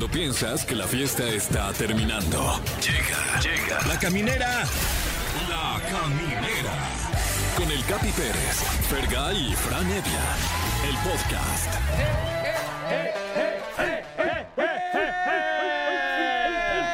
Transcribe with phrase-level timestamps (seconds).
[0.00, 2.58] Cuando piensas que la fiesta está terminando.
[2.80, 3.86] Llega, llega.
[3.86, 4.64] La caminera.
[5.46, 6.72] La caminera.
[7.54, 10.24] Con el Capi Pérez, Fergay y Fran Evia.
[10.88, 11.74] El podcast.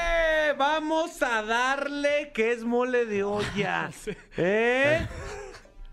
[0.03, 0.53] ¡Eh!
[0.59, 3.93] Vamos a darle que es mole de olla.
[4.37, 5.07] ¿Eh?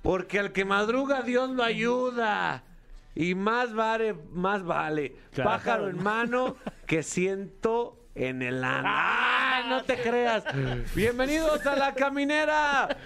[0.01, 2.63] Porque al que madruga Dios lo ayuda.
[3.15, 5.15] Y más vale, más vale.
[5.35, 6.57] Pájaro en mano
[6.87, 8.87] que siento en el ano.
[8.89, 9.33] ¡Ah!
[9.69, 10.43] No te creas.
[10.93, 12.97] Bienvenidos a La Caminera.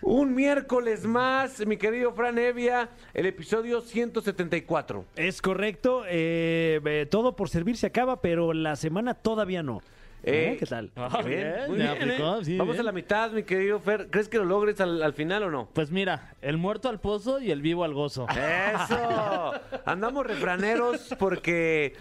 [0.00, 5.04] Un miércoles más, mi querido Fran Evia, el episodio 174.
[5.16, 9.80] Es correcto, eh, eh, todo por servir se acaba, pero la semana todavía no.
[10.24, 10.56] ¿Eh?
[10.58, 10.90] ¿Qué tal?
[11.24, 12.44] Bien, muy bien, aplicó, ¿eh?
[12.44, 12.80] sí, Vamos bien.
[12.80, 14.08] a la mitad, mi querido Fer.
[14.08, 15.68] ¿Crees que lo logres al, al final o no?
[15.72, 18.26] Pues mira, el muerto al pozo y el vivo al gozo.
[18.28, 19.52] Eso.
[19.84, 21.94] Andamos refraneros porque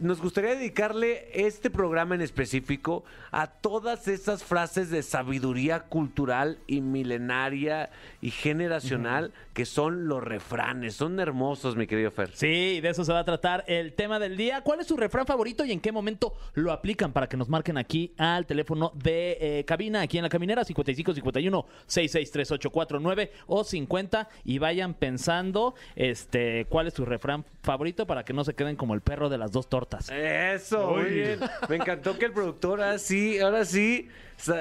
[0.00, 6.80] nos gustaría dedicarle este programa en específico a todas esas frases de sabiduría cultural y
[6.80, 10.94] milenaria y generacional que son los refranes.
[10.94, 12.30] Son hermosos, mi querido Fer.
[12.34, 14.62] Sí, de eso se va a tratar el tema del día.
[14.62, 17.67] ¿Cuál es su refrán favorito y en qué momento lo aplican para que nos marquen
[17.76, 24.28] aquí al teléfono de eh, cabina, aquí en la caminera, 55 51 663849 o 50
[24.44, 28.94] y vayan pensando este cuál es su refrán favorito para que no se queden como
[28.94, 30.08] el perro de las dos tortas.
[30.10, 31.40] Eso, muy bien.
[31.68, 34.08] Me encantó que el productor ahora sí, ahora sí,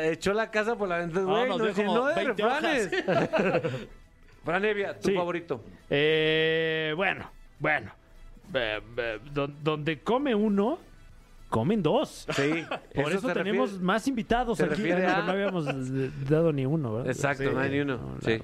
[0.03, 1.21] echó la casa por la ventana.
[1.25, 2.89] No, Güey, nos nos dio como llenó de 20 refranes.
[4.43, 5.13] Fran Evia, tu Sí.
[5.15, 5.61] favorito.
[5.89, 7.91] Eh, bueno, bueno.
[8.53, 10.79] Eh, eh, don- donde come uno,
[11.49, 12.25] comen dos.
[12.35, 12.63] Sí.
[12.95, 14.91] Por eso, tenemos refiere- más invitados aquí.
[14.91, 15.65] a- No habíamos
[16.29, 17.11] dado ni uno, ¿verdad?
[17.11, 17.99] Exacto, no hay ni uno.
[18.23, 18.39] Sí.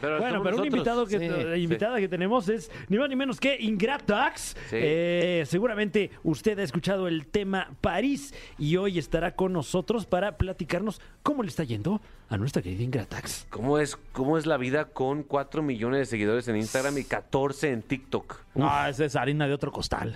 [0.00, 0.66] Pero Bueno, pero un nosotros.
[0.66, 1.60] invitado que, Sí, sí.
[1.62, 4.40] invitada que tenemos es ni más ni menos que Ingratax.
[4.68, 4.76] Sí.
[4.76, 11.00] Eh, seguramente usted ha escuchado el tema París y hoy estará con nosotros para platicarnos
[11.22, 13.46] cómo le está yendo a nuestra querida Ingratax.
[13.50, 17.70] ¿Cómo es, ¿Cómo es la vida con 4 millones de seguidores en Instagram y 14
[17.72, 18.40] en TikTok?
[18.54, 20.14] No, esa es harina de otro costal.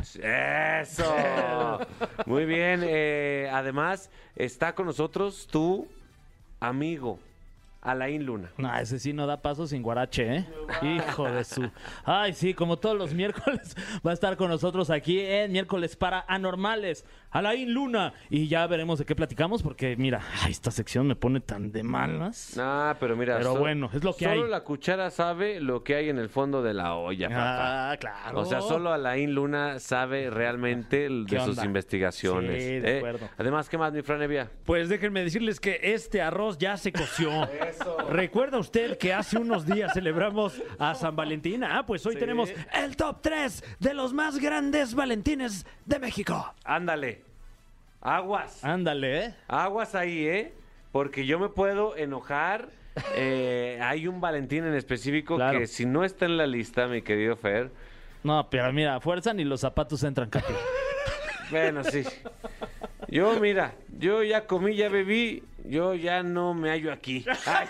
[0.81, 1.78] ¡Eso!
[2.27, 2.81] Muy bien.
[2.84, 5.89] eh, además, está con nosotros tu
[6.61, 7.19] amigo,
[7.84, 8.50] Alain Luna.
[8.56, 10.47] No, ese sí no da paso sin guarache, ¿eh?
[10.83, 11.71] Hijo de su.
[12.05, 16.25] Ay, sí, como todos los miércoles, va a estar con nosotros aquí en miércoles para
[16.27, 18.15] anormales, Alain Luna.
[18.31, 21.83] Y ya veremos de qué platicamos, porque mira, ay, esta sección me pone tan de
[21.83, 22.56] malas.
[22.59, 23.37] Ah, pero mira.
[23.39, 24.50] Pero so- bueno, es lo que solo hay.
[24.50, 27.91] la cuchara sabe lo que hay en el fondo de la olla, papá.
[27.93, 28.39] Ah, claro.
[28.41, 31.65] O sea, solo Alain Luna sabe realmente el- ¿Qué de sus onda?
[31.65, 32.62] investigaciones.
[32.62, 32.97] Sí, de ¿eh?
[32.99, 33.28] acuerdo.
[33.37, 34.49] Además, ¿qué más, mi Fran Evia?
[34.65, 37.31] Pues déjenme decirles que este arroz ya se coció.
[38.11, 41.65] ¿Recuerda usted que hace unos días celebramos a San Valentín?
[41.65, 42.49] Ah, pues hoy tenemos
[42.81, 46.55] el top 3 de los más grandes Valentines de México.
[46.65, 47.24] Ándale.
[48.04, 48.62] Aguas.
[48.62, 49.34] Ándale, ¿eh?
[49.48, 50.53] Aguas ahí, ¿eh?
[50.92, 52.69] Porque yo me puedo enojar.
[53.16, 55.59] Eh, hay un Valentín en específico Claro.
[55.59, 57.70] que si no está en la lista, mi querido Fer.
[58.22, 60.53] No, pero mira, fuerza ni los zapatos entran, Capi.
[61.50, 62.03] Bueno, sí.
[63.09, 67.25] Yo, mira, yo ya comí, ya bebí, yo ya no me hallo aquí.
[67.47, 67.66] Ay,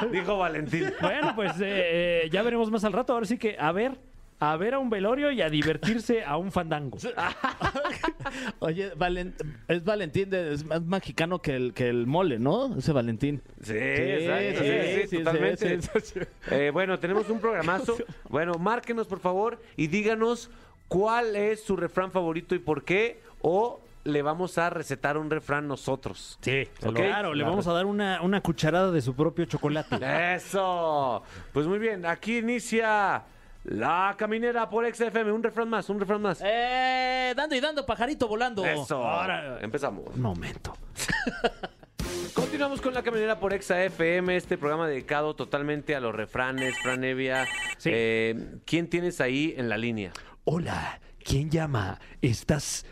[0.00, 0.92] sí, dijo Valentín.
[1.00, 3.12] Bueno, pues eh, eh, ya veremos más al rato.
[3.12, 3.92] Ahora sí que a ver,
[4.38, 6.98] a ver a un velorio y a divertirse a un fandango.
[8.58, 9.34] Oye, Valen-
[9.68, 12.76] es Valentín, de- es más mexicano que el, que el mole, ¿no?
[12.78, 13.42] Ese Valentín.
[13.62, 15.80] Sí, exacto, sí, sí, sí, sí, totalmente.
[15.82, 16.20] sí, sí, sí.
[16.50, 17.96] Eh, bueno, tenemos un programazo.
[18.28, 20.50] Bueno, márquenos por favor y díganos
[20.88, 25.66] cuál es su refrán favorito y por qué, o le vamos a recetar un refrán
[25.66, 26.38] nosotros.
[26.42, 26.94] Sí, Ok.
[26.94, 29.96] claro, le vamos a dar una, una cucharada de su propio chocolate.
[30.34, 31.22] Eso.
[31.52, 33.22] Pues muy bien, aquí inicia
[33.68, 35.32] la caminera por XFM.
[35.32, 36.40] Un refrán más, un refrán más.
[36.44, 38.64] Eh, dando y dando, pajarito volando.
[38.64, 39.04] Eso.
[39.04, 40.04] ahora- empezamos.
[40.14, 40.74] Un momento.
[42.34, 47.46] Continuamos con la caminera por XFM, este programa dedicado totalmente a los refranes, Fran Evia.
[47.78, 47.90] Sí.
[47.92, 50.12] Eh, ¿Quién tienes ahí en la línea?
[50.44, 51.98] Hola, ¿quién llama?
[52.22, 52.86] Estás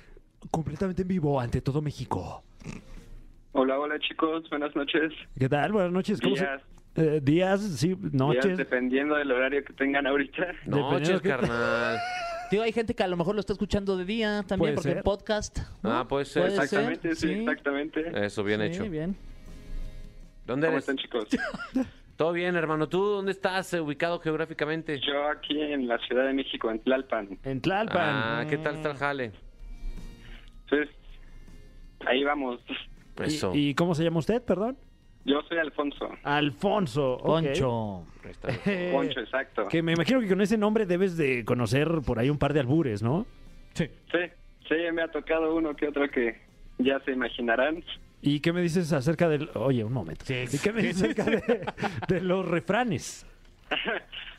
[0.51, 2.43] completamente en vivo ante todo México.
[3.53, 5.13] Hola, hola chicos, buenas noches.
[5.39, 5.73] ¿Qué tal?
[5.73, 6.21] Buenas noches.
[6.21, 6.47] ¿Cómo se-
[6.97, 8.45] eh, días, sí, noches.
[8.45, 10.47] Días, dependiendo del horario que tengan ahorita.
[10.67, 11.99] Noches, carnal.
[12.51, 14.89] Tío, hay gente que a lo mejor lo está escuchando de día también, Puede porque
[14.91, 14.97] ser.
[14.99, 15.59] el podcast.
[15.83, 15.91] ¿no?
[15.93, 16.43] Ah, puede ser.
[16.43, 18.27] Puede ser, Exactamente, sí, exactamente.
[18.27, 18.91] Eso, bien Sí, hecho.
[18.91, 19.17] bien.
[20.47, 20.89] ¿Dónde ¿Cómo eres?
[20.89, 21.27] están chicos?
[22.17, 22.89] Todo bien, hermano.
[22.89, 25.01] ¿Tú dónde estás eh, ubicado geográficamente?
[25.01, 27.39] Yo aquí en la Ciudad de México, en Tlalpan.
[27.43, 27.99] En Tlalpan.
[28.03, 29.33] Ah, ¿qué tal está el jale?
[30.69, 30.89] Pues
[32.07, 32.61] ahí vamos.
[33.53, 33.71] ¿Y-.
[33.71, 34.77] ¿Y, cómo se llama usted, perdón?
[35.25, 36.11] Yo soy Alfonso.
[36.23, 37.19] Alfonso.
[37.25, 38.05] Poncho.
[38.93, 39.69] Poncho, exacto.
[39.69, 42.61] Que me imagino que con ese nombre debes de conocer por ahí un par de
[42.61, 43.27] albures, ¿no?
[43.73, 43.89] Sí.
[44.13, 44.19] Sí,
[44.69, 46.41] Sí, me ha tocado uno que otro que
[46.79, 47.85] ya se imaginarán.
[48.23, 49.51] ¿Y qué me dices acerca del...
[49.55, 50.25] Oye, un momento.
[50.29, 51.67] ¿Y qué me dices acerca de,
[52.09, 53.27] de los refranes?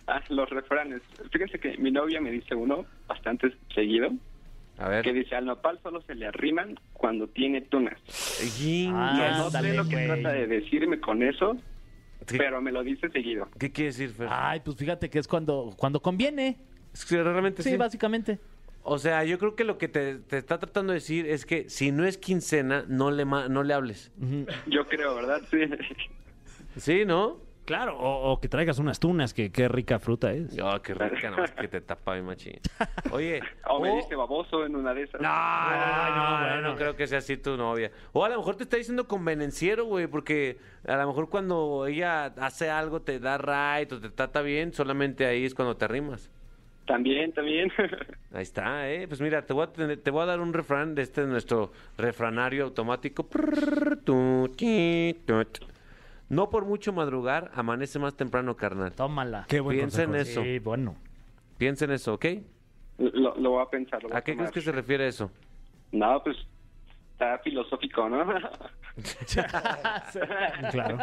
[0.07, 1.01] Ah, los refranes.
[1.31, 4.11] Fíjense que mi novia me dice uno bastante seguido,
[4.77, 5.04] A ver.
[5.04, 7.98] que dice, al nopal solo se le arriman cuando tiene tunas.
[8.57, 9.38] Ginga.
[9.38, 10.07] no sé Ándale, lo que güey.
[10.07, 11.57] trata de decirme con eso,
[12.27, 12.38] Sí.
[12.38, 13.48] pero me lo dice seguido.
[13.60, 14.27] ¿Qué quiere decir, Fer?
[14.30, 16.57] Ay, pues fíjate que es cuando, cuando conviene.
[16.94, 17.77] Es que realmente Sí, sí.
[17.77, 18.39] básicamente.
[18.83, 21.69] O sea, yo creo que lo que te, te está tratando de decir es que
[21.69, 24.12] si no es quincena, no le, ma- no le hables.
[24.68, 25.42] Yo creo, ¿verdad?
[25.50, 25.57] Sí.
[26.77, 27.39] ¿Sí, no?
[27.65, 30.56] Claro, o, o que traigas unas tunas, que qué rica fruta es.
[30.62, 32.59] Oh, qué rica, nomás que te tapa mi machín.
[33.12, 33.41] Oye.
[33.67, 35.19] O me dice baboso en una de esas.
[35.19, 36.62] No, no, no, bueno.
[36.69, 37.91] no creo que sea así tu novia.
[38.13, 40.57] O a lo mejor te está diciendo convenenciero, güey, porque
[40.88, 45.25] a lo mejor cuando ella hace algo, te da right o te trata bien, solamente
[45.25, 46.29] ahí es cuando te arrimas.
[46.85, 47.71] También, también.
[48.31, 49.07] Ahí está, ¿eh?
[49.07, 51.71] Pues mira, te voy a, tener- te voy a dar un refrán de este, nuestro
[51.97, 53.23] refranario automático.
[53.27, 55.57] Prrr, tu, ti, tut.
[56.30, 58.92] No por mucho madrugar, amanece más temprano, carnal.
[58.94, 59.45] Tómala.
[59.48, 60.31] Qué buen Piensa en consejo.
[60.31, 60.44] eso.
[60.44, 60.95] Sí, bueno.
[61.57, 62.25] Piensa en eso, ¿ok?
[62.98, 64.01] lo, lo voy a pensar.
[64.01, 64.50] lo voy ¿A qué tomar.
[64.51, 65.30] crees que se refiere eso?
[65.92, 66.36] No, pues
[67.13, 68.25] está filosófico, ¿no?
[70.72, 70.98] Claro.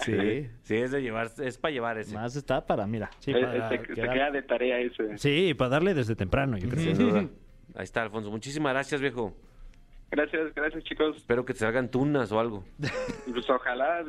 [0.00, 0.48] Sí.
[0.62, 2.14] Sí, es de llevar, es para llevar ese.
[2.14, 3.10] Más está para, mira.
[3.18, 5.18] Sí, Eh, para, se, se queda de tarea ese.
[5.18, 6.94] sí, para darle desde temprano, yo creo.
[6.94, 7.20] Duda.
[7.74, 8.30] Ahí está, Alfonso.
[8.30, 9.34] Muchísimas gracias, viejo.
[10.10, 11.16] Gracias, gracias chicos.
[11.16, 12.64] Espero que te salgan tunas o algo.
[13.30, 14.04] Pues ojalá.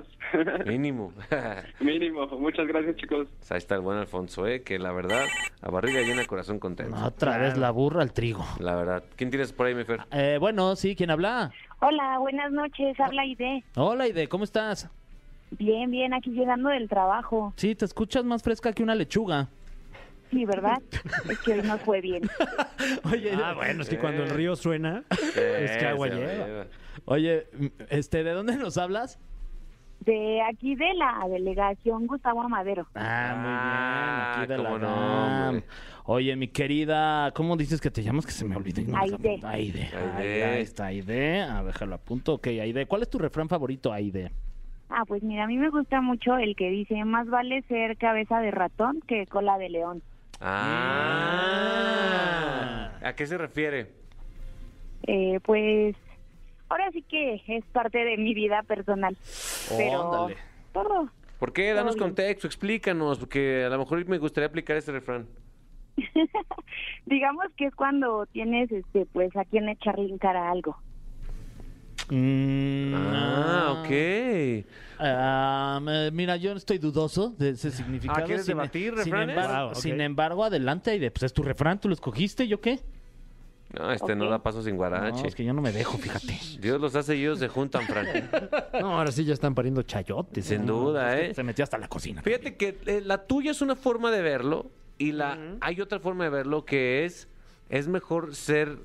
[0.65, 1.13] Mínimo.
[1.79, 2.25] Mínimo.
[2.27, 3.27] Muchas gracias chicos.
[3.37, 4.63] Pues ahí está el buen Alfonso, ¿eh?
[4.63, 5.25] Que la verdad,
[5.61, 6.97] a barriga llena, corazón contento.
[7.05, 8.43] Otra vez la burra al trigo.
[8.59, 9.03] La verdad.
[9.17, 9.99] ¿Quién tienes por ahí, mi Fer?
[10.11, 11.51] Eh, bueno, sí, ¿quién habla?
[11.81, 13.63] Hola, buenas noches, habla Ide.
[13.75, 14.89] Hola, Ide, ¿cómo estás?
[15.51, 17.53] Bien, bien, aquí llegando del trabajo.
[17.55, 19.47] Sí, te escuchas más fresca que una lechuga.
[20.31, 20.77] Sí, ¿verdad?
[21.29, 22.23] es que hoy no fue bien.
[23.11, 26.65] Oye, Ah, bueno, es que cuando el río suena, es que agua lleva.
[27.05, 27.47] oye,
[27.89, 29.19] este, ¿de dónde nos hablas?
[30.01, 32.87] De aquí de la delegación Gustavo Amadero.
[32.95, 35.63] Ah, muy bien, aquí de la no.
[36.05, 38.25] Oye, mi querida, ¿cómo dices que te llamas?
[38.25, 38.81] Que se me olvidó.
[38.83, 39.39] No, Aide.
[39.43, 39.89] Aide.
[40.17, 40.43] Aide.
[40.45, 41.41] Ahí está, Aide.
[41.41, 42.35] A déjalo a punto.
[42.35, 42.85] Ok, Aide.
[42.85, 44.31] ¿Cuál es tu refrán favorito, Aide?
[44.89, 48.39] Ah, pues mira, a mí me gusta mucho el que dice, más vale ser cabeza
[48.39, 50.01] de ratón que cola de león.
[51.59, 52.91] Ah.
[53.03, 53.91] ¿A qué se refiere?
[55.07, 55.95] Eh, pues
[56.69, 59.15] ahora sí que es parte de mi vida personal.
[59.77, 60.37] Pero Óndale.
[60.73, 61.09] todo.
[61.39, 61.73] ¿Por qué?
[61.73, 62.15] Danos Todo bien.
[62.15, 65.25] contexto, explícanos, porque a lo mejor me gustaría aplicar ese refrán.
[67.05, 70.77] Digamos que es cuando tienes, este, pues, a quien echarle en cara algo.
[72.09, 73.89] Mm, Ah, ok.
[74.99, 78.19] Ah, me- mira, yo estoy dudoso de ese significado.
[78.21, 79.37] Ah, ¿quieres Sin- debatir sin refranes?
[79.37, 81.09] embargo, Wow, sin embargo, adelante, Aide.
[81.11, 82.79] Pues es tu refrán, tú lo escogiste, ¿yo qué?
[83.71, 85.21] No, este no da paso sin guarache.
[85.21, 86.39] No, es que yo no me dejo, fíjate.
[86.59, 88.07] Dios los hace y ellos se juntan, Fran.
[88.81, 90.43] No, ahora sí ya están pariendo chayotes.
[90.45, 91.33] Sin duda, ¿eh?
[91.35, 92.21] Se metió hasta la cocina.
[92.23, 96.23] Fíjate que eh, la tuya es una forma de verlo y la hay otra forma
[96.25, 97.27] de verlo que es
[97.69, 98.79] es mejor ser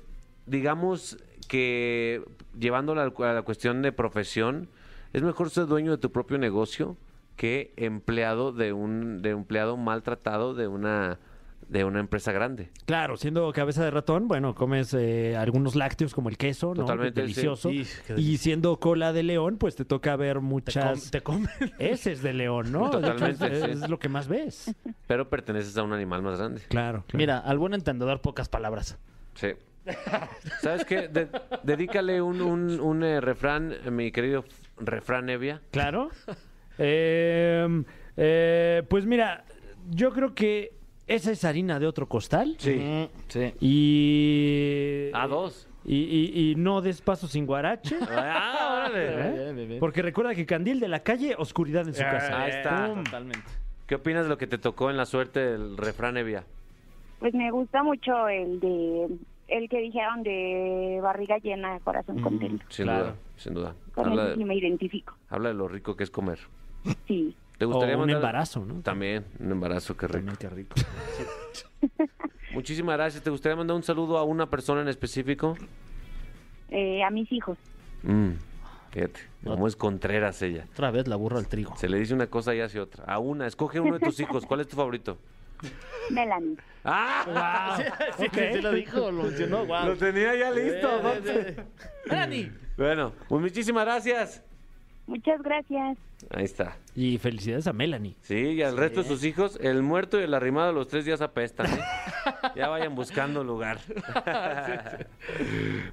[0.45, 2.23] digamos que
[2.57, 4.69] llevándolo a la, a la cuestión de profesión
[5.15, 6.97] es mejor ser dueño de tu propio negocio
[7.35, 11.19] que empleado de un de empleado maltratado de una
[11.67, 12.69] de una empresa grande.
[12.85, 16.81] Claro, siendo cabeza de ratón, bueno, comes eh, algunos lácteos como el queso, ¿no?
[16.81, 17.69] Totalmente, Delicioso.
[17.69, 17.85] sí.
[17.85, 21.21] Sí, qué Y siendo cola de león, pues te toca ver Te, com- muchas te
[21.21, 21.49] comen.
[21.79, 22.91] heces de león, ¿no?
[22.91, 23.71] Totalmente, Es, sí.
[23.71, 24.75] es lo que más ves.
[25.07, 26.61] Pero perteneces a un animal más grande.
[26.67, 27.17] Claro, claro.
[27.17, 28.99] Mira, al buen entendedor, pocas palabras.
[29.33, 29.47] Sí.
[30.61, 31.07] ¿Sabes qué?
[31.07, 31.29] De-
[31.63, 34.45] dedícale un, un, un, eh, refrán, mi querido
[34.77, 35.61] refrán Evia.
[35.71, 36.09] Claro.
[36.77, 37.83] Eh,
[38.17, 39.45] eh, pues mira,
[39.89, 40.73] yo creo que
[41.07, 42.55] esa es harina de otro costal.
[42.59, 43.09] Sí.
[43.27, 43.53] Sí.
[43.59, 45.09] Y.
[45.13, 45.67] A dos.
[45.87, 47.95] Y, y- y no des paso sin guarache.
[48.09, 49.75] Ah, órale.
[49.75, 49.77] ¿eh?
[49.79, 52.41] Porque recuerda que candil de la calle, oscuridad en su casa.
[52.43, 52.87] Ahí está.
[52.87, 53.03] Pum.
[53.03, 53.47] Totalmente.
[53.85, 56.43] ¿Qué opinas de lo que te tocó en la suerte del refrán Evia?
[57.19, 59.07] Pues me gusta mucho el de
[59.47, 62.65] el que dijeron de barriga llena, corazón contento.
[62.69, 63.03] Sin Claro.
[63.05, 63.75] duda, sin duda.
[63.93, 65.15] Con Habla de, me identifico.
[65.29, 66.39] habla de lo rico que es comer.
[67.07, 67.35] Sí.
[67.57, 68.81] ¿Te O gustaría un mandar- embarazo, ¿no?
[68.81, 70.17] También, un embarazo, qué rico.
[70.17, 70.75] También, qué rico.
[72.53, 73.23] Muchísimas gracias.
[73.23, 75.55] ¿Te gustaría mandar un saludo a una persona en específico?
[76.69, 77.57] Eh, a mis hijos.
[78.03, 78.31] Mm,
[78.91, 80.65] fíjate, como es Contreras ella.
[80.71, 81.75] Otra vez la burra al trigo.
[81.77, 83.05] Se le dice una cosa y hace otra.
[83.05, 84.45] A una, escoge uno de tus hijos.
[84.45, 85.17] ¿Cuál es tu favorito?
[86.09, 86.57] Melanie.
[86.83, 87.77] ¡Ah!
[88.17, 91.13] Sí, sí lo dijo, lo mencionó, Lo tenía ya listo.
[91.13, 91.63] Eh, eh, eh.
[92.09, 92.51] Melanie.
[92.77, 94.43] Bueno, pues muchísimas gracias.
[95.07, 95.97] Muchas gracias.
[96.31, 96.77] Ahí está.
[96.95, 98.15] Y felicidades a Melanie.
[98.21, 101.21] Sí, y al resto de sus hijos, el muerto y el arrimado los tres días
[101.21, 101.67] apestan.
[101.67, 101.79] ¿eh?
[102.55, 103.79] ya vayan buscando lugar.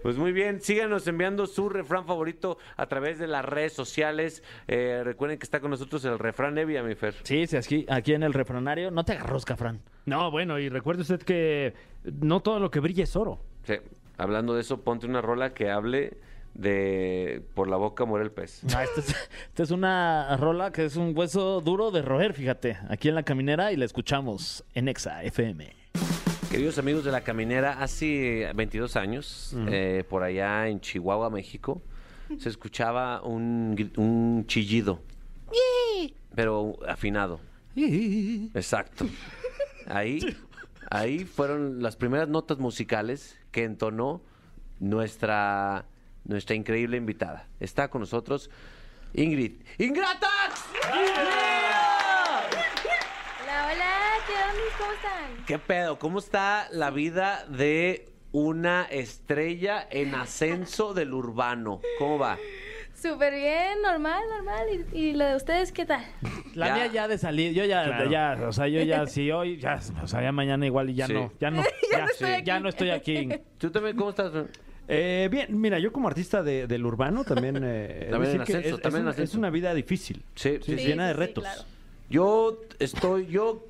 [0.02, 4.42] pues muy bien, síganos enviando su refrán favorito a través de las redes sociales.
[4.68, 7.14] Eh, recuerden que está con nosotros el refrán Evia, mi Fer.
[7.22, 8.90] Sí, sí, aquí, aquí en el refranario.
[8.90, 9.80] No te agarros, Fran.
[10.06, 13.40] No, bueno, y recuerde usted que no todo lo que brilla es oro.
[13.64, 13.74] Sí,
[14.16, 16.18] hablando de eso, ponte una rola que hable
[16.54, 18.62] de por la boca muere el pez.
[18.74, 19.08] Ah, esta, es,
[19.48, 22.78] esta es una rola que es un hueso duro de roer, fíjate.
[22.88, 25.82] Aquí en la caminera y la escuchamos en Exa FM.
[26.52, 31.80] Queridos amigos de la caminera, hace 22 años, eh, por allá en Chihuahua, México,
[32.38, 35.00] se escuchaba un, un chillido,
[36.34, 37.40] pero afinado.
[37.74, 39.06] Exacto.
[39.86, 40.20] Ahí,
[40.90, 44.22] ahí fueron las primeras notas musicales que entonó
[44.78, 45.86] nuestra,
[46.24, 47.48] nuestra increíble invitada.
[47.60, 48.48] Está con nosotros
[49.14, 49.54] Ingrid.
[49.78, 50.66] ¡Ingratas!
[50.92, 51.71] Hola,
[54.78, 55.44] ¿Cómo están?
[55.46, 55.98] ¿Qué pedo?
[55.98, 61.80] ¿Cómo está la vida de una estrella en ascenso del urbano?
[61.98, 62.38] ¿Cómo va?
[62.94, 64.66] Súper bien, normal, normal.
[64.92, 66.04] ¿Y, y lo de ustedes qué tal?
[66.54, 66.74] La Ya.
[66.74, 68.10] mía ya de salir, yo ya, Claro.
[68.10, 71.06] ya, o sea, yo ya, si hoy, ya, o sea, ya mañana igual y ya
[71.08, 71.12] Sí.
[71.14, 71.62] no, ya no,
[71.92, 72.44] Ya ya, no estoy aquí.
[72.46, 73.28] ya no estoy aquí.
[73.58, 74.32] ¿Tú también cómo estás?
[74.88, 77.58] Eh, bien, mira, yo como artista de- del urbano también...
[77.62, 79.32] eh, También en decir que ascenso, es, también es en una, ascenso.
[79.32, 80.24] es una vida difícil.
[80.34, 80.86] Sí, sí, Sí, sí.
[80.86, 81.44] llena de sí, retos.
[81.44, 81.62] claro.
[82.10, 83.64] Yo estoy, yo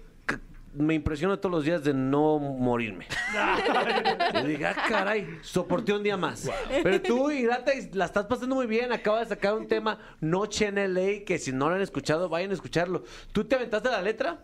[0.75, 3.07] me impresiono todos los días de no morirme.
[4.35, 6.51] Yo dije, ah, caray, soporté un día más.
[6.83, 8.93] Pero tú, Ingrata, la estás pasando muy bien.
[8.93, 12.51] Acaba de sacar un tema, Noche en LA, que si no lo han escuchado, vayan
[12.51, 13.05] a escucharlo.
[13.33, 14.43] ¿Tú te aventaste la letra?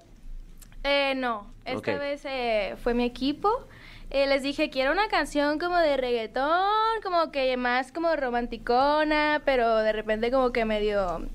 [0.84, 3.66] Eh, no, esta vez eh, fue mi equipo.
[4.10, 9.76] Eh, les dije, quiero una canción como de reggaetón, como que más como romanticona, pero
[9.78, 11.26] de repente como que medio,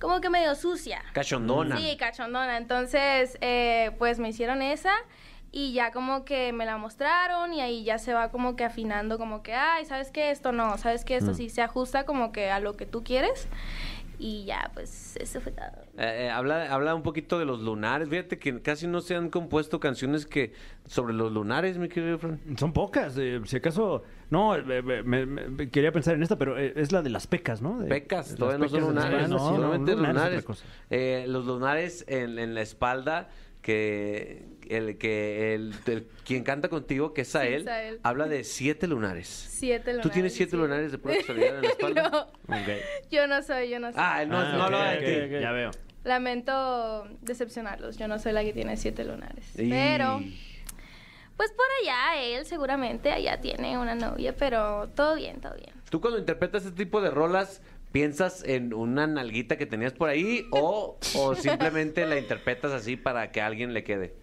[0.00, 1.02] como que medio sucia.
[1.12, 1.76] Cachondona.
[1.76, 2.56] Sí, cachondona.
[2.56, 4.92] Entonces, eh, pues me hicieron esa
[5.52, 9.16] y ya como que me la mostraron y ahí ya se va como que afinando,
[9.16, 10.30] como que, ay, ¿sabes qué?
[10.30, 11.16] Esto no, ¿sabes qué?
[11.16, 13.48] Esto sí se ajusta como que a lo que tú quieres.
[14.18, 15.66] Y ya, pues eso fue todo.
[15.98, 18.08] Eh, eh, habla, habla un poquito de los lunares.
[18.08, 20.52] Fíjate que casi no se han compuesto canciones que
[20.86, 22.40] sobre los lunares, mi querido Fran.
[22.58, 24.02] Son pocas, eh, si acaso...
[24.30, 27.26] No, eh, eh, me- me- quería pensar en esta, pero eh, es la de las
[27.26, 27.78] pecas, ¿no?
[27.78, 30.64] De- Pecas, todavía no son pecas lunares, manos, sí, solamente lunares es lunares.
[30.90, 33.28] Eh, los lunares en, en la espalda,
[33.62, 38.00] que el que el, el- quien canta contigo, que es Sael, Sael.
[38.02, 39.26] habla de siete lunares.
[39.28, 40.02] Siete lunares.
[40.02, 40.56] ¿Tú tienes siete sí.
[40.56, 42.10] lunares de pura casualidad en la espalda?
[42.10, 42.56] no,
[43.10, 44.00] yo no soy, yo no soy.
[44.02, 45.34] Ah, él no, Ah, no ok, hablaba de ok, ti.
[45.36, 45.40] ok.
[45.42, 45.70] Ya veo.
[46.04, 49.58] Lamento decepcionarlos, yo no soy la que tiene siete lunares.
[49.58, 50.20] Y- Pero,
[51.36, 55.70] pues por allá, él seguramente allá tiene una novia, pero todo bien, todo bien.
[55.90, 57.60] ¿Tú cuando interpretas este tipo de rolas,
[57.92, 63.30] piensas en una nalguita que tenías por ahí o, o simplemente la interpretas así para
[63.32, 64.14] que a alguien le quede?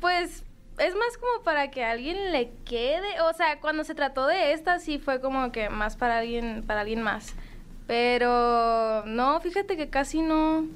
[0.00, 0.44] Pues
[0.78, 4.78] es más como para que alguien le quede, o sea, cuando se trató de esta
[4.78, 7.34] sí fue como que más para alguien, para alguien más.
[7.86, 10.66] Pero no, fíjate que casi no,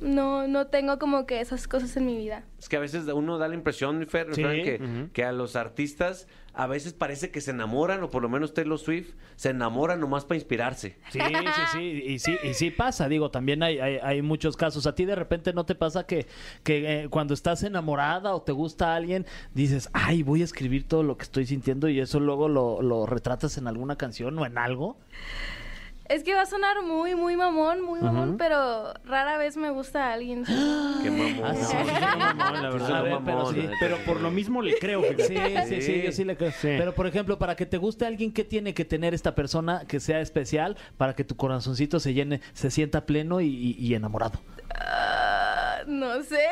[0.00, 2.44] no, no tengo como que esas cosas en mi vida.
[2.58, 5.32] Es que a veces uno da la impresión, mi Fer, Sí, Fran, que, que a
[5.32, 9.50] los artistas a veces parece que se enamoran, o por lo menos Taylor Swift, se
[9.50, 10.98] enamora nomás para inspirarse.
[11.10, 14.86] Sí, sí, sí, y sí, y sí pasa, digo, también hay, hay, hay muchos casos.
[14.86, 16.26] A ti de repente no te pasa que,
[16.64, 21.02] que eh, cuando estás enamorada o te gusta alguien, dices, ay, voy a escribir todo
[21.02, 24.58] lo que estoy sintiendo y eso luego lo, lo retratas en alguna canción o en
[24.58, 24.98] algo.
[26.10, 30.08] Es que va a sonar muy, muy mamón, muy mamón, pero rara vez me gusta
[30.08, 30.44] a alguien.
[31.02, 31.44] Qué mamón.
[31.44, 32.86] Ah, sí, sí, Sí, no, mamón, la Sí, verdad.
[32.88, 33.68] son A ver, mamón, pero sí,
[34.04, 35.02] por lo mismo le creo.
[35.18, 35.36] Sí,
[35.68, 36.50] sí, sí, yo sí le creo.
[36.50, 36.68] Sí.
[36.76, 40.00] Pero, por ejemplo, para que te guste alguien, ¿qué tiene que tener esta persona que
[40.00, 44.40] sea especial para que tu corazoncito se llene, se sienta pleno y, y- y enamorado?
[44.74, 45.39] Ah,
[45.86, 46.46] no sé.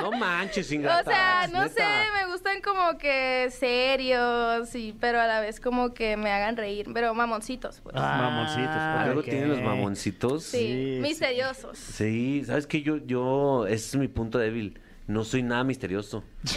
[0.00, 1.10] No manches, O ingrata.
[1.10, 1.74] sea, no neta.
[1.74, 1.84] sé,
[2.24, 6.86] me gustan como que serios, y, pero a la vez como que me hagan reír,
[6.92, 7.94] pero mamoncitos, pues.
[7.94, 10.44] Mamoncitos, Ah, Luego tienen los mamoncitos.
[10.44, 10.58] sí,
[10.96, 11.78] sí, misteriosos.
[11.78, 12.82] Sí, ¿sabes qué?
[12.82, 14.80] Yo, yo, ese es mi punto débil.
[15.08, 16.22] No soy nada misterioso.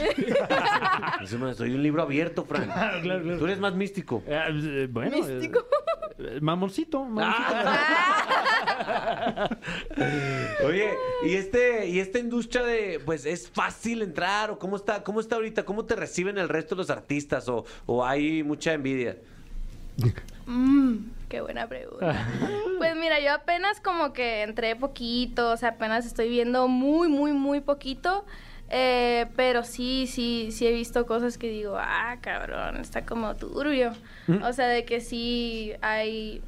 [1.58, 2.66] Soy un libro abierto, Frank.
[2.72, 3.40] Claro, claro, claro.
[3.40, 4.24] Tú eres más místico.
[4.28, 5.60] Eh, eh, bueno, Místico.
[6.20, 7.56] eh, eh, mamoncito, mamoncito.
[10.66, 10.90] Oye,
[11.26, 15.36] y este, y esta industria de, pues, es fácil entrar, o cómo está, cómo está
[15.36, 19.18] ahorita, cómo te reciben el resto de los artistas, o, o hay mucha envidia.
[20.46, 20.96] Mm,
[21.30, 22.28] qué buena pregunta.
[22.78, 27.32] Pues mira, yo apenas como que entré poquito, o sea, apenas estoy viendo muy, muy,
[27.32, 28.26] muy poquito.
[28.70, 33.94] eh, pero sí, sí, sí he visto cosas que digo, ah, cabrón, está como turbio.
[34.44, 36.42] O sea, de que sí hay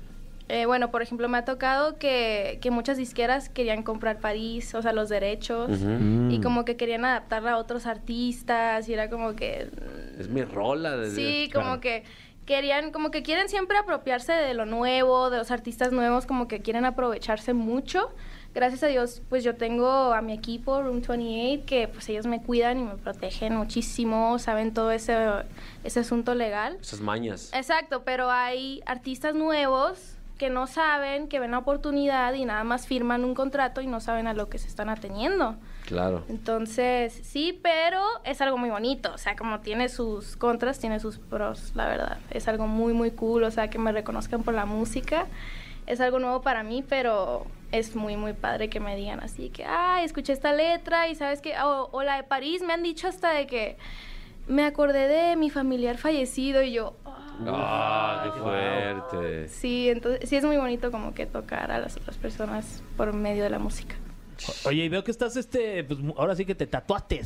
[0.50, 4.82] Eh, bueno, por ejemplo, me ha tocado que, que muchas disqueras querían comprar París, o
[4.82, 6.30] sea, los derechos, Ujú.
[6.32, 9.70] y como que querían adaptarla a otros artistas, y era como que...
[10.18, 10.96] Es mi rola.
[10.96, 12.04] desde- Sí, como que
[12.46, 16.62] querían, como que quieren siempre apropiarse de lo nuevo, de los artistas nuevos, como que
[16.62, 18.10] quieren aprovecharse mucho.
[18.56, 22.42] Gracias a Dios, pues yo tengo a mi equipo, Room 28, que pues ellos me
[22.42, 25.16] cuidan y me protegen muchísimo, saben todo ese,
[25.84, 26.78] ese asunto legal.
[26.82, 27.52] Esas mañas.
[27.54, 32.88] Exacto, pero hay artistas nuevos que no saben, que ven la oportunidad y nada más
[32.88, 35.56] firman un contrato y no saben a lo que se están ateniendo.
[35.86, 36.24] Claro.
[36.30, 39.12] Entonces, sí, pero es algo muy bonito.
[39.14, 42.18] O sea, como tiene sus contras, tiene sus pros, la verdad.
[42.30, 43.44] Es algo muy, muy cool.
[43.44, 45.28] O sea, que me reconozcan por la música.
[45.86, 49.66] Es algo nuevo para mí, pero es muy, muy padre que me digan así que,
[49.66, 53.08] ay, escuché esta letra y sabes que, o, o la de París, me han dicho
[53.08, 53.78] hasta de que
[54.48, 56.96] me acordé de mi familiar fallecido y yo,
[57.46, 59.48] Ah, qué fuerte.
[59.50, 63.44] sí, entonces sí es muy bonito como que tocar a las otras personas por medio
[63.44, 63.96] de la música.
[64.66, 67.22] Oye, y veo que estás, este, pues ahora sí que te tatuaste.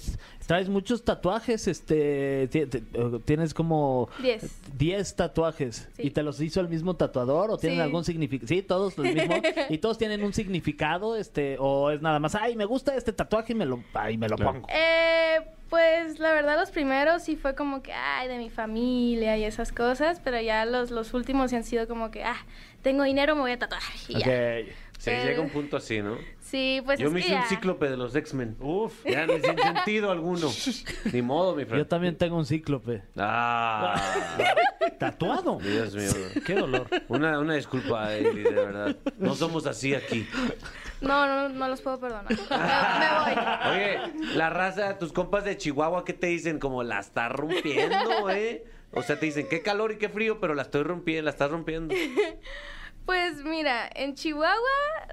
[0.47, 2.83] Traes muchos tatuajes, este, ti- ti-
[3.25, 4.61] tienes como Diez.
[4.77, 5.89] 10 tatuajes.
[5.97, 6.03] Sí.
[6.07, 7.83] ¿Y te los hizo el mismo tatuador o tienen Sí.
[7.83, 8.47] algún significado?
[8.47, 9.39] Sí, todos los mismos.
[9.69, 13.51] ¿Y todos tienen un significado, este, o es nada más, ay, me gusta este tatuaje
[13.51, 14.65] y me lo, ay, me lo pongo?
[14.69, 15.35] Eh,
[15.71, 19.71] pues la verdad los primeros sí fue como que, ay, de mi familia y esas
[19.71, 22.37] cosas, pero ya los, los últimos sí han sido como que, ah,
[22.83, 23.81] tengo dinero, me voy a tatuar.
[24.07, 24.19] Y ya.
[24.19, 24.67] Ok.
[24.99, 26.15] Sí, Eh, llega un punto así, ¿no?
[26.41, 27.47] Sí, pues Yo es me que hice un ya.
[27.47, 28.55] cíclope de los X-Men.
[28.59, 29.03] Uf.
[29.03, 30.47] Ya, ni sin sentido alguno.
[31.11, 31.65] Ni modo, mi.
[31.65, 33.01] Yo también tengo un cíclope.
[33.17, 33.99] Ah,
[34.99, 35.57] Tatuado.
[35.59, 36.11] Dios mío.
[36.45, 36.87] Qué dolor.
[37.07, 38.95] Una, una disculpa, Eli, de verdad.
[39.17, 40.27] No somos así aquí.
[41.01, 42.25] No, no, no los puedo perdonar.
[42.29, 42.35] Me,
[42.99, 43.71] me voy.
[43.71, 46.59] Oye, la raza, tus compas de Chihuahua, ¿qué te dicen?
[46.59, 48.63] Como la está rompiendo, ¿eh?
[48.93, 51.49] O sea, te dicen qué calor y qué frío, pero la estoy rompiendo, la estás
[51.51, 51.93] rompiendo.
[53.05, 54.55] Pues mira, en Chihuahua,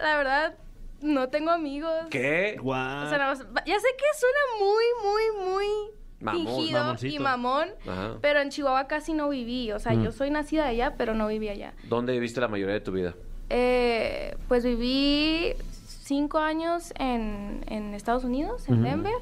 [0.00, 0.54] la verdad,
[1.00, 1.92] no tengo amigos.
[2.10, 2.56] ¿Qué?
[2.60, 3.06] Guau.
[3.06, 5.66] O sea, nada más- ya sé que suena muy, muy, muy
[6.20, 8.18] Mamón, fingido y mamón, Ajá.
[8.20, 9.72] pero en Chihuahua casi no viví.
[9.72, 10.04] O sea, Mm.
[10.04, 11.72] yo soy nacida allá, pero no viví allá.
[11.84, 13.14] ¿Dónde viviste la mayoría de tu vida?
[13.48, 15.54] Eh, pues viví
[16.08, 19.12] cinco años en, en Estados Unidos, en Denver,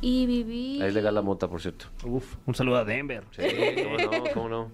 [0.00, 0.82] y viví...
[0.82, 1.86] Ahí es legal la mota, por cierto.
[2.04, 3.24] Uf, un saludo a Denver.
[3.30, 3.42] Sí,
[3.84, 4.72] cómo no, cómo no.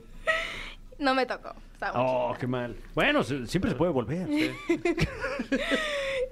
[0.98, 1.54] No me tocó.
[1.94, 2.74] Oh, qué mal.
[2.94, 4.26] Bueno, se- siempre se puede volver.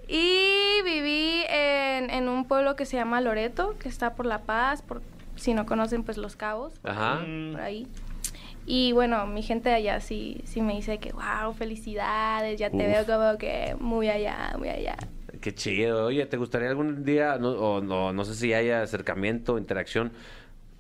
[0.09, 4.83] Y viví en, en un pueblo que se llama Loreto, que está por La Paz,
[4.83, 5.01] por
[5.37, 7.20] si no conocen, pues Los Cabos, por, Ajá.
[7.53, 7.87] por ahí.
[8.66, 12.77] Y bueno, mi gente de allá sí, sí me dice que, wow, felicidades, ya te
[12.77, 13.07] Uf.
[13.07, 14.96] veo como que muy allá, muy allá.
[15.40, 16.07] Qué chido.
[16.07, 20.12] Oye, ¿te gustaría algún día, no, o no, no sé si haya acercamiento, interacción,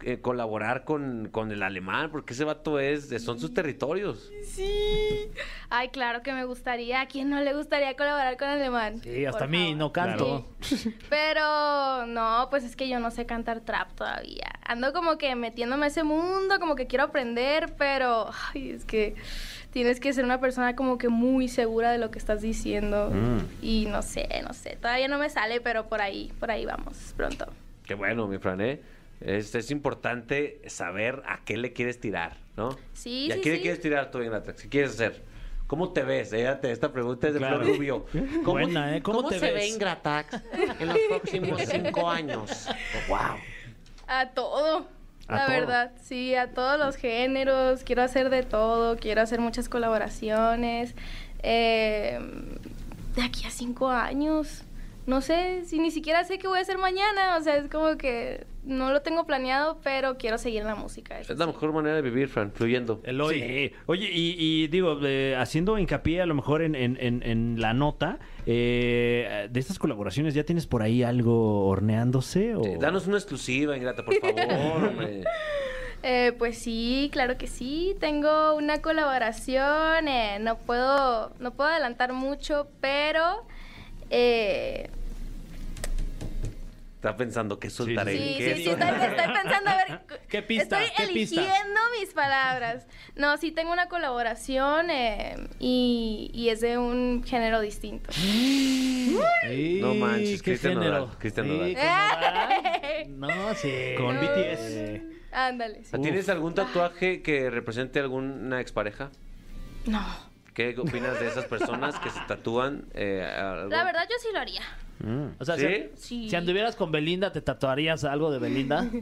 [0.04, 2.10] eh, colaborar con, con el alemán?
[2.10, 4.30] Porque ese vato es, son sus territorios.
[4.44, 5.30] Sí.
[5.70, 7.00] Ay, claro que me gustaría.
[7.00, 9.00] ¿A quién no le gustaría colaborar con Alemán?
[9.02, 9.76] Sí, hasta Por a mí favor.
[9.76, 10.46] no canto.
[10.60, 10.94] Sí.
[11.10, 14.52] Pero no, pues es que yo no sé cantar trap todavía.
[14.64, 19.14] Ando como que metiéndome a ese mundo, como que quiero aprender, pero ay, es que
[19.72, 23.10] tienes que ser una persona como que muy segura de lo que estás diciendo.
[23.10, 23.38] Mm.
[23.64, 27.14] Y no sé, no sé, todavía no me sale, pero por ahí, por ahí vamos
[27.16, 27.46] pronto.
[27.84, 28.80] Qué bueno, mi Fran, ¿eh?
[29.24, 32.76] Es, es importante saber a qué le quieres tirar, ¿no?
[32.92, 34.54] Sí, ¿Y a sí, qué le quieres tirar tú, Ingrata?
[34.54, 35.22] ¿Qué quieres hacer?
[35.66, 36.30] ¿Cómo te ves?
[36.30, 37.60] Fíjate, esta pregunta es de Claro.
[37.62, 38.06] Flor Rubio.
[38.44, 39.02] ¿Cómo, Buena, ¿eh?
[39.02, 39.54] ¿Cómo te se ves?
[39.54, 40.42] ve Ingratax
[40.80, 42.66] en los próximos cinco años?
[43.08, 43.18] ¡Wow!
[44.06, 44.86] A todo.
[45.28, 45.54] A la todo.
[45.56, 47.84] verdad, sí, a todos los géneros.
[47.84, 50.94] Quiero hacer de todo, quiero hacer muchas colaboraciones.
[51.42, 52.18] Eh,
[53.14, 54.64] de aquí a cinco años.
[55.04, 57.36] No sé, si ni siquiera sé qué voy a hacer mañana.
[57.36, 61.18] O sea, es como que no lo tengo planeado, pero quiero seguir en la música.
[61.18, 61.52] Es la sí.
[61.52, 63.00] mejor manera de vivir, Fran, fluyendo.
[63.04, 63.40] El hoy.
[63.40, 63.72] Sí.
[63.86, 67.74] Oye, y, y digo, eh, haciendo hincapié a lo mejor en, en- en- en la
[67.74, 72.54] nota, eh, de estas colaboraciones, ¿ya tienes por ahí algo horneándose?
[72.54, 72.64] O...
[72.64, 75.24] Eh, Danos una exclusiva, Ingrata, por favor, hombre.
[76.04, 77.96] Eh, pues sí, claro que sí.
[77.98, 80.06] Tengo una colaboración.
[80.06, 83.44] eh, no puedo, no puedo adelantar mucho, pero
[84.12, 84.88] eh,
[86.96, 88.12] Está pensando que soltaré.
[88.12, 90.80] Sí, ¿Qué sí, sí, estoy, estoy pensando, a ver, ¿Qué pista?
[90.84, 92.86] estoy ¿Qué eligiendo mis palabras.
[93.16, 98.08] No, sí tengo una colaboración eh, y, y es de un género distinto.
[99.42, 100.98] Ay, No manches, ¿qué Cristian género?
[101.00, 101.74] Nodal, Cristian Sí, Nodal.
[101.74, 103.38] ¿con Nodal?
[103.48, 103.72] No, sí.
[103.96, 104.20] Con No.
[104.22, 105.02] BTS.
[105.32, 105.82] Ándale.
[105.84, 105.98] sí.
[106.00, 109.10] ¿Tienes algún tatuaje que represente alguna expareja?
[109.86, 110.06] No,
[110.54, 112.84] ¿Qué opinas de esas personas que se tatúan?
[112.94, 113.70] eh, algo?
[113.70, 114.62] la verdad yo sí lo haría.
[115.00, 115.28] Mm.
[115.40, 115.64] O sea, ¿Sí?
[115.94, 116.30] si, Sí.
[116.30, 118.86] si anduvieras con Belinda, ¿te tatuarías algo de Belinda?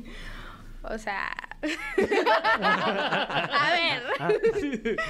[0.82, 1.30] O sea.
[3.52, 4.96] a ver.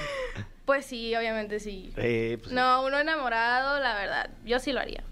[0.64, 1.92] Pues sí, obviamente sí.
[1.96, 5.02] Eh, pues, No, uno enamorado, la verdad, yo sí lo haría.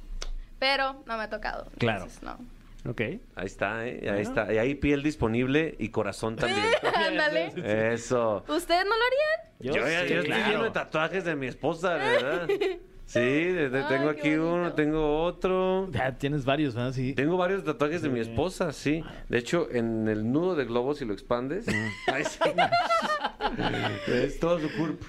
[0.60, 1.68] Pero no me ha tocado.
[1.78, 2.04] Claro.
[2.04, 2.38] entonces, no.
[2.86, 3.00] Ok.
[3.34, 4.08] Ahí está, ¿eh?
[4.10, 4.52] Ahí está.
[4.52, 6.66] Y ahí piel disponible y corazón también.
[6.94, 7.92] Ándale.
[7.92, 8.44] Eso.
[8.48, 9.48] ¿Ustedes no lo harían?
[9.60, 10.36] Yo, ya- sí, yo claro.
[10.40, 12.48] estoy lleno de tatuajes de mi esposa, ¿verdad?
[13.08, 15.88] Sí, de- de- Ay, tengo aquí uno, tengo otro.
[15.92, 16.92] Ya tienes varios, ¿verdad?
[16.92, 17.14] Sí.
[17.14, 19.02] Tengo varios tatuajes de mi esposa, sí.
[19.30, 21.66] De hecho, en el nudo de globo, si lo expandes,
[22.12, 22.38] ahí sí.
[24.12, 25.06] es todo su cuerpo.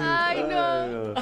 [0.00, 1.14] Ay, no.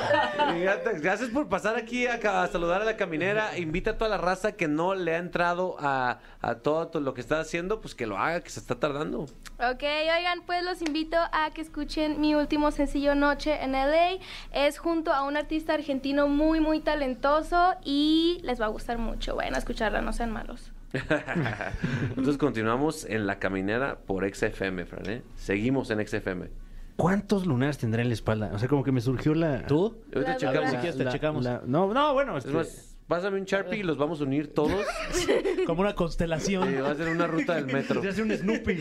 [1.00, 3.58] Gracias por pasar aquí a, saludar a la caminera.
[3.58, 7.14] Invita a toda la raza que no le ha entrado a, a todo, todo lo
[7.14, 9.22] que está haciendo, pues que lo haga, que se está tardando.
[9.22, 14.18] Ok, oigan, pues los invito a que escuchen mi último sencillo Noche en LA.
[14.52, 19.36] Es junto a un artista argentino muy, muy talentoso y les va a gustar mucho.
[19.36, 20.72] Vayan a escucharla, no sean malos.
[22.10, 25.08] Entonces continuamos en la caminera por XFM, Fran.
[25.08, 25.22] ¿eh?
[25.36, 26.61] Seguimos en XFM.
[26.96, 28.50] ¿Cuántos lunares tendrá en la espalda?
[28.54, 29.66] O sea, como que me surgió la...
[29.66, 30.02] ¿Tú?
[30.14, 30.54] Ahorita La checamos.
[30.60, 30.70] verdad.
[30.70, 31.44] Si quieres, te la- checamos.
[31.44, 32.36] la- no, no, bueno.
[32.38, 34.84] Es este- más, pásame un Sharpie y los vamos a unir todos.
[35.66, 36.68] Como una constelación.
[36.84, 38.00] va a ser una ruta del metro.
[38.02, 38.76] Se hace un Snoopy.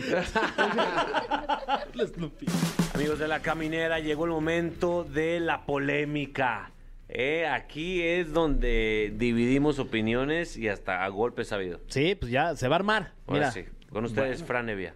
[2.94, 6.70] Amigos de la caminera, llegó el momento de la polémica.
[7.08, 11.80] Eh, aquí es donde dividimos opiniones y hasta a golpes ha habido.
[11.88, 13.12] Sí, pues ya se va a armar.
[13.26, 13.50] Ahora Mira.
[13.52, 14.94] sí, con ustedes, Fran Evia.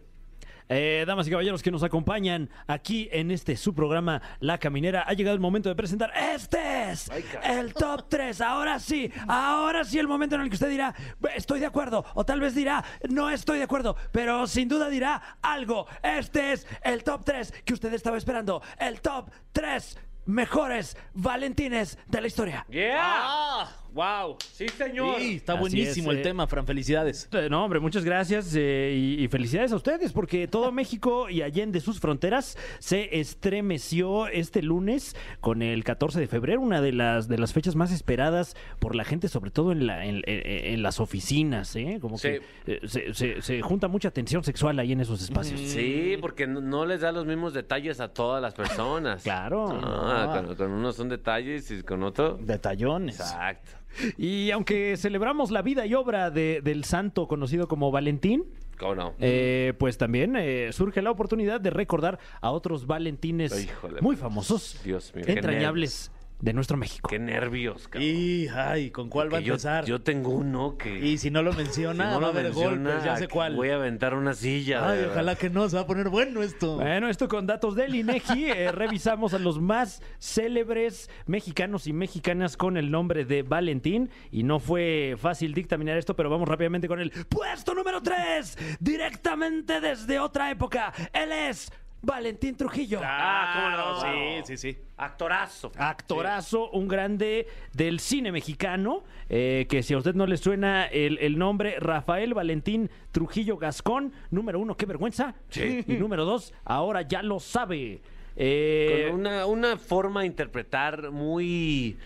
[0.68, 5.12] Eh, damas y caballeros que nos acompañan aquí en este su programa La Caminera, ha
[5.12, 7.09] llegado el momento de presentar este es
[7.44, 8.40] el top 3.
[8.40, 10.94] Ahora sí, ahora sí el momento en el que usted dirá
[11.37, 15.38] estoy de acuerdo o tal vez dirá no estoy de acuerdo, pero sin duda dirá
[15.40, 15.87] algo.
[16.02, 22.20] Este es el top 3 que usted estaba esperando, el top 3 mejores Valentines de
[22.20, 22.66] la historia.
[22.68, 22.96] ¡Yeah!
[22.98, 23.86] ¡Ah!
[23.96, 24.37] ¡Wow!
[24.52, 25.16] ¡Sí, señor!
[25.18, 26.22] Sí, está Así buenísimo es, el eh.
[26.24, 26.66] tema, Fran.
[26.66, 27.28] Felicidades.
[27.32, 31.40] Eh, No, hombre, muchas gracias eh, y, y felicidades a ustedes porque todo México y
[31.42, 37.26] allende sus fronteras se estremeció este lunes con el 14 de febrero, una de las
[37.28, 40.82] de las fechas más esperadas por la gente, sobre todo en, la, en, en- en
[40.82, 41.98] las oficinas, ¿eh?
[42.00, 42.28] Como Sí.
[42.28, 45.59] que eh, se, se- se junta mucha tensión sexual ahí en esos espacios.
[45.61, 49.22] Sí, porque no, no les da los mismos detalles a todas las personas.
[49.22, 49.68] Claro.
[49.82, 52.37] Ah, con, con unos son detalles y con otro.
[52.40, 53.18] Detallones.
[53.20, 53.70] Exacto.
[54.18, 58.44] Y aunque celebramos la vida y obra de- del santo conocido como Valentín,
[58.78, 59.14] ¿Cómo no?
[59.20, 64.18] Eh, pues también eh, surge la oportunidad de recordar a otros Valentines Híjole, muy pues,
[64.20, 67.09] famosos, Dios mío, qué entrañables de nuestro México.
[67.09, 68.09] Qué nervios, cabrón.
[68.11, 69.85] Y, ay, ¿con cuál va a Que yo, empezar?
[69.87, 70.99] yo tengo uno que.
[70.99, 73.29] Y si no lo si menciona, no va a lo haber menciona, golpes, ya sé
[73.29, 73.57] cuál.
[73.57, 74.81] Voy a aventar una silla.
[74.83, 75.12] de Ay, verdad.
[75.12, 76.77] ojalá que no, se va a poner bueno esto.
[76.77, 82.57] Bueno, esto con datos del INEGI, eh, revisamos a los más célebres mexicanos y mexicanas
[82.57, 84.11] con el nombre de Valentín.
[84.31, 89.81] Y no fue fácil dictaminar esto, pero vamos rápidamente con el puesto número 3, directamente
[89.81, 90.92] desde otra época.
[91.12, 93.00] Él es Valentín Trujillo.
[93.02, 94.00] Ah, cómo no.
[94.42, 94.78] Sí, sí, sí.
[94.96, 95.72] Actorazo.
[95.76, 101.18] Actorazo, un grande del cine mexicano, eh, que si a usted no le suena el,
[101.18, 105.35] el nombre, Rafael Valentín Trujillo Gascón, número uno, qué vergüenza.
[105.48, 105.85] Sí.
[105.87, 108.00] Y número dos, ahora ya lo sabe.
[108.37, 111.96] Eh, Con una, una forma de interpretar muy.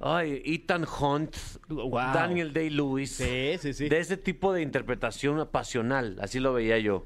[0.00, 1.34] Ay, Ethan Hunt,
[1.68, 1.90] Wow.
[1.90, 3.16] Daniel Day-Lewis.
[3.16, 3.88] Sí, sí, sí.
[3.88, 7.04] De ese tipo de interpretación pasional, así lo veía yo.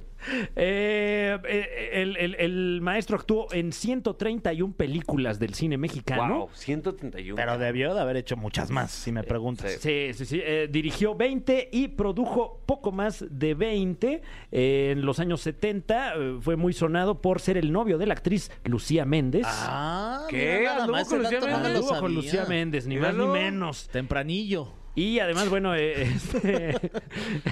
[0.56, 6.38] Eh, eh, el, el- el maestro actuó en 131 películas del cine mexicano.
[6.40, 7.36] Wow, 131.
[7.36, 9.72] Pero debió de haber hecho muchas más, si me preguntas.
[9.80, 10.40] Sí, sí, sí.
[10.42, 16.14] Eh, dirigió 20 y produjo poco más de 20 eh, en los años 70.
[16.14, 19.46] eh, fue muy sonado por ser el novio de la actriz Lucía Méndez.
[19.46, 20.56] Ah, ¿Qué?
[20.60, 21.84] mira, nada ¿Anduvo más Lucía no Méndez?
[21.90, 22.14] lo con.
[22.14, 23.32] Lucía Méndez, ni más ni Míralo.
[23.32, 23.88] menos.
[23.88, 24.72] Tempranillo.
[24.94, 26.76] Y además, bueno, eh, este,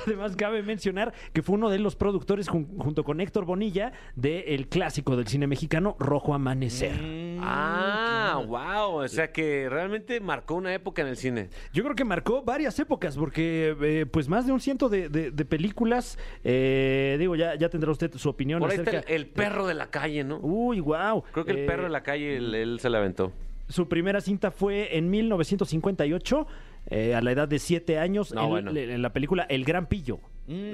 [0.07, 4.69] además cabe mencionar que fue uno de los productores jun- junto con Héctor Bonilla del
[4.69, 6.93] clásico del cine mexicano Rojo Amanecer.
[7.41, 8.97] Ah, wow.
[9.03, 11.49] O sea que realmente marcó una época en el cine.
[11.73, 15.31] Yo creo que marcó varias épocas, porque eh, pues más de un ciento de, de-
[15.31, 19.09] de películas, eh, digo, ya, ya tendrá usted su opinión Por ahí está acerca...
[19.09, 20.39] el, el perro de la calle, ¿no?
[20.43, 21.23] Uy, wow.
[21.33, 23.33] Creo que el perro de la calle, él, él se la aventó.
[23.69, 26.47] Su primera cinta fue en 1958,
[26.87, 28.71] eh, a la edad de siete años, No, en, bueno.
[28.77, 30.21] en la película El Gran Pillo.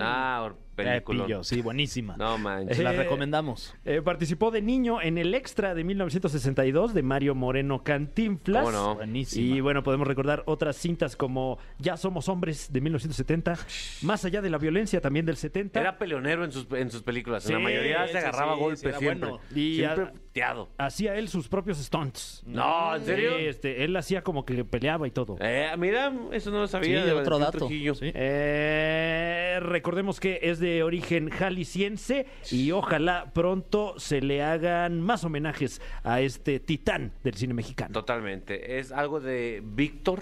[0.01, 1.43] Ah, película.
[1.43, 2.17] Sí, buenísima.
[2.27, 2.77] No manches.
[2.77, 3.75] Se la Eh, recomendamos.
[3.85, 8.65] Eh, participó de niño en el extra de 1962 de Mario Moreno Cantinflas.
[8.65, 8.95] ¿Cómo no?
[8.97, 9.57] Buenísima.
[9.57, 13.57] Y bueno, podemos recordar otras cintas como Ya somos hombres de 1970,
[14.03, 15.81] Más allá de la violencia también del 70.
[15.81, 17.47] Era peleonero en sus, en sus películas.
[17.47, 19.31] en la Sí, mayoría se agarraba sí, golpes sí, siempre.
[19.31, 19.45] bueno.
[19.55, 20.69] Y siempre teado.
[20.77, 22.43] Hacía él sus propios stunts.
[22.47, 23.39] No, ¿en serio?
[23.39, 25.37] Sí, este, él hacía como que peleaba y todo.
[25.41, 27.01] Eh, mira, eso no lo sabía.
[27.01, 27.69] Sí, de otro dato.
[27.71, 35.23] Eh, recordemos que es de de origen jalisciense y ojalá pronto se le hagan más
[35.25, 37.93] homenajes a este titán del cine mexicano.
[37.93, 38.79] Totalmente.
[38.79, 40.21] Es algo de Víctor.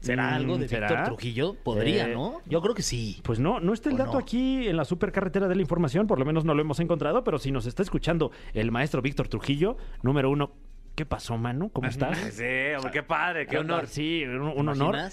[0.00, 0.88] ¿Será Mm, algo de ¿será?
[0.88, 1.54] Víctor Trujillo?
[1.64, 2.40] Podría, Eh, ¿no?
[2.46, 3.20] Yo creo que sí.
[3.22, 4.18] Pues no, no está el ¿O dato no?
[4.18, 7.38] aquí en la supercarretera de la información, por lo menos no lo hemos encontrado, pero
[7.38, 10.52] si nos está escuchando el maestro Víctor Trujillo, número uno,
[10.96, 11.68] ¿qué pasó, mano?
[11.72, 12.18] ¿Cómo estás?
[12.32, 12.44] Sí,
[12.76, 13.86] hombre, qué padre, qué honor.
[13.86, 14.96] Sí, un, un ¿Te honor.
[14.96, 15.10] A,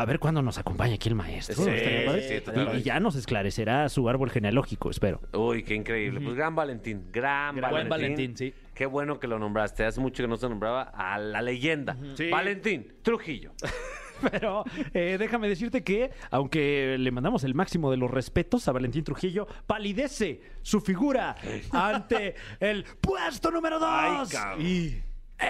[0.00, 1.56] a ver cuándo nos acompaña aquí el maestro.
[1.56, 2.78] Sí, sí, Y- totalmente.
[2.78, 5.20] y, ya nos esclarecerá su árbol genealógico, espero.
[5.32, 6.20] Uy, qué increíble.
[6.20, 7.88] Pues gran Valentín, gran, Gran Valentín.
[7.90, 8.54] Valentín, sí.
[8.74, 9.84] Qué bueno que lo nombraste.
[9.84, 11.96] Hace mucho que no se nombraba a la leyenda.
[12.14, 12.28] Sí.
[12.30, 13.52] Valentín Trujillo.
[14.30, 19.04] Pero eh, déjame decirte que, aunque le mandamos el máximo de los respetos a Valentín
[19.04, 21.34] Trujillo, palidece su figura
[21.72, 24.32] ante el puesto número dos.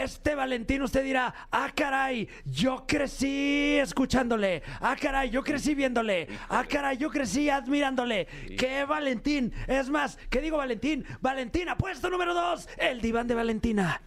[0.02, 6.64] Este Valentín, usted dirá, ah, caray, yo crecí escuchándole, ah, caray, yo crecí viéndole, ah,
[6.68, 8.26] caray, yo crecí admirándole.
[8.59, 9.52] ¡Qué Valentín!
[9.68, 11.04] Es más, ¿qué digo Valentín?
[11.20, 14.00] Valentina, puesto número dos, el diván de Valentina.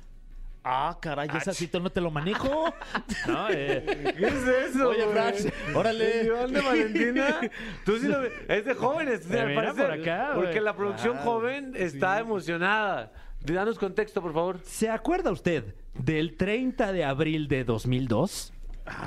[0.69, 2.73] Ah, caray, ese así no te lo manejo.
[3.27, 4.89] No, eh, ¿Qué es eso?
[4.89, 5.05] Oye,
[5.73, 6.19] órale.
[6.19, 7.39] ¿El diván de Valentina?
[7.85, 8.33] Tú sí lo ves.
[8.49, 10.63] Es de jóvenes, veras, parecer, por acá, Porque güey.
[10.63, 13.11] la producción joven está emocionada.
[13.45, 14.59] Danos contexto, por favor.
[14.63, 18.53] ¿Se acuerda usted del 30 de abril de 2002?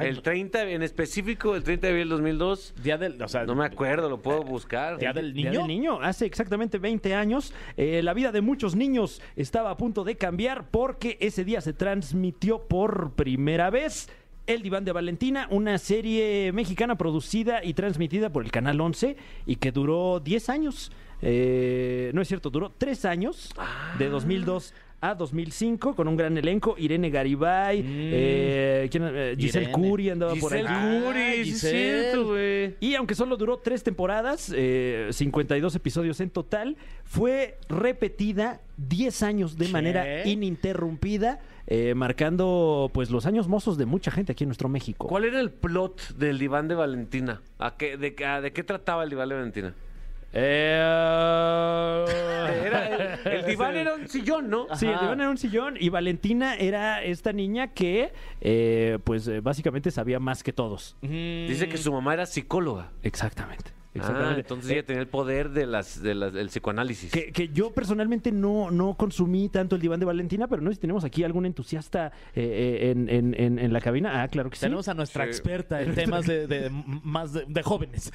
[0.01, 2.75] el 30, en específico, el 30 de abril del 2002.
[2.83, 4.99] Día del, o sea, No me acuerdo, lo puedo buscar.
[4.99, 5.61] Día del Día niño.
[5.61, 10.05] del niño, hace exactamente 20 años, eh, la vida de muchos niños estaba a punto
[10.05, 14.11] de cambiar porque ese día se transmitió por primera vez
[14.47, 19.17] El Diván de Valentina, una serie mexicana producida y transmitida por el Canal 11
[19.47, 20.93] y que duró 10 años.
[21.23, 23.51] Eh, no es cierto, duró 3 años,
[23.99, 26.75] de 2002 a 2005, con un gran elenco.
[26.77, 29.89] Irene Garibay, eh, ¿quién, eh, Giselle Irene.
[29.89, 30.63] Curi andaba por ahí.
[30.65, 32.01] Curi, es Giselle.
[32.03, 32.75] cierto, güey.
[32.81, 39.57] Y aunque solo duró tres temporadas, eh, 52 episodios en total, fue repetida 10 años
[39.57, 39.73] de ¿Qué?
[39.73, 45.07] manera ininterrumpida, eh, marcando pues los años mozos de mucha gente aquí en nuestro México.
[45.09, 47.41] ¿Cuál era el plot del diván de Valentina?
[47.59, 49.75] ¿A qué, de, a- ¿De qué trataba el diván de Valentina?
[50.33, 52.05] Eh,
[52.67, 54.67] Era- el, el diván era un sillón, ¿no?
[54.77, 59.41] Sí, el diván era un sillón y Valentina era esta niña que eh, pues eh,
[59.41, 60.97] básicamente sabía más que todos.
[61.03, 62.91] Dice que su mamá era psicóloga.
[63.03, 63.73] Exactamente.
[63.93, 64.41] Ah, Exactamente.
[64.43, 67.11] entonces Eh, ella tenía el poder de las, de las- del psicoanálisis.
[67.11, 70.77] Que, que yo personalmente no, no consumí tanto el diván de Valentina, pero no sé
[70.77, 74.23] si tenemos aquí algún entusiasta eh, eh, en, en- en- en la cabina.
[74.23, 74.61] Ah, claro que sí.
[74.61, 75.31] Tenemos a nuestra Sí.
[75.31, 76.71] experta en temas de,
[77.03, 78.13] más de, de jóvenes.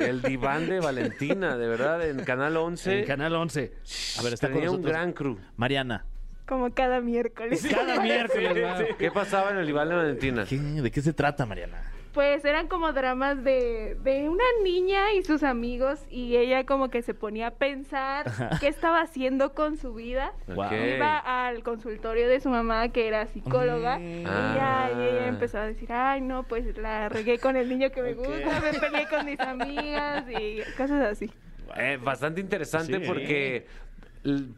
[0.00, 3.00] El diván de Valentina, de verdad, en Canal 11.
[3.00, 3.72] En Canal 11.
[4.18, 5.36] A ver, está con un gran crew.
[5.56, 6.04] Mariana,
[6.46, 7.66] Como cada miércoles.
[7.68, 8.94] Cada miércoles.
[8.98, 10.44] ¿Qué pasaba en el diván de Valentina?
[10.48, 11.82] ¿qué- ¿de qué se trata, Mariana?
[12.14, 17.02] Pues eran como dramas de, de una niña y sus amigos y ella como que
[17.02, 18.26] se ponía a pensar
[18.60, 20.32] qué estaba haciendo con su vida.
[20.48, 25.28] Iba al consultorio de su mamá que era psicóloga y, ya, y ella Ah.
[25.28, 28.78] empezó a decir, ay no, pues la regué con el niño que me gusta, me
[28.78, 31.30] peleé con mis amigas y cosas así.
[31.76, 33.04] Eh, bastante interesante Sí.
[33.06, 33.66] porque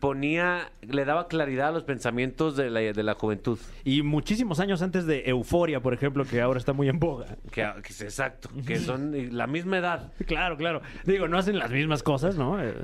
[0.01, 3.59] ponía, le daba claridad a los pensamientos de la, de la juventud.
[3.85, 7.37] Y muchísimos años antes de Euforia, por ejemplo, que ahora está muy en boga.
[7.51, 10.83] Que, que es exacto, que son la misma edad, Claro, claro.
[11.05, 12.63] Digo, no hacen las mismas cosas, ¿no?
[12.63, 12.75] Eh,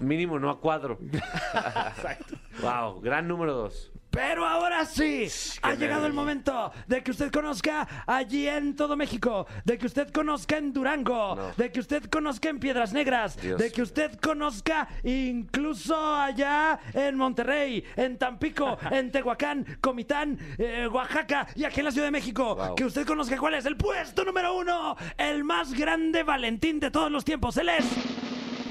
[0.00, 0.98] mínimo no a cuadro.
[1.12, 2.36] Exacto.
[2.62, 3.92] Wow, gran número dos.
[4.16, 5.28] Pero ahora sí,
[5.60, 10.10] ha llegado el momento de que usted conozca allí en todo México, de que usted
[10.10, 11.52] conozca en Durango, No.
[11.54, 13.58] de que usted conozca en Piedras Negras, Dios.
[13.60, 21.46] de que usted conozca incluso allá en Monterrey, en Tampico, en Tehuacán, Comitán, eh, Oaxaca
[21.54, 22.54] y aquí en la Ciudad de México.
[22.56, 22.74] Wow.
[22.74, 27.10] Que usted conozca cuál es el puesto número uno, el más grande Valentín de todos
[27.12, 27.56] los tiempos.
[27.58, 27.84] Él es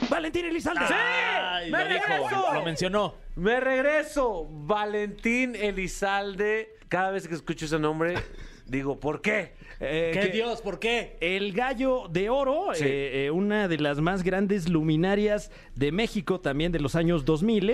[0.10, 0.82] Valentín Elizalde.
[0.90, 2.54] Ay, ¡Me lo dijo, regreso!
[2.54, 3.16] lo mencionó.
[3.36, 6.70] Me regreso, Valentín Elizalde.
[6.90, 8.14] Cada vez que escucho ese nombre,
[8.66, 9.54] digo, ¿por qué?
[9.82, 10.62] Eh, ¿Qué que- Dios?
[10.62, 11.18] ¿Por qué?
[11.20, 12.86] El Gallo de Oro, Sí.
[12.86, 17.70] eh, eh, una de las más grandes luminarias de México también de los años 2000.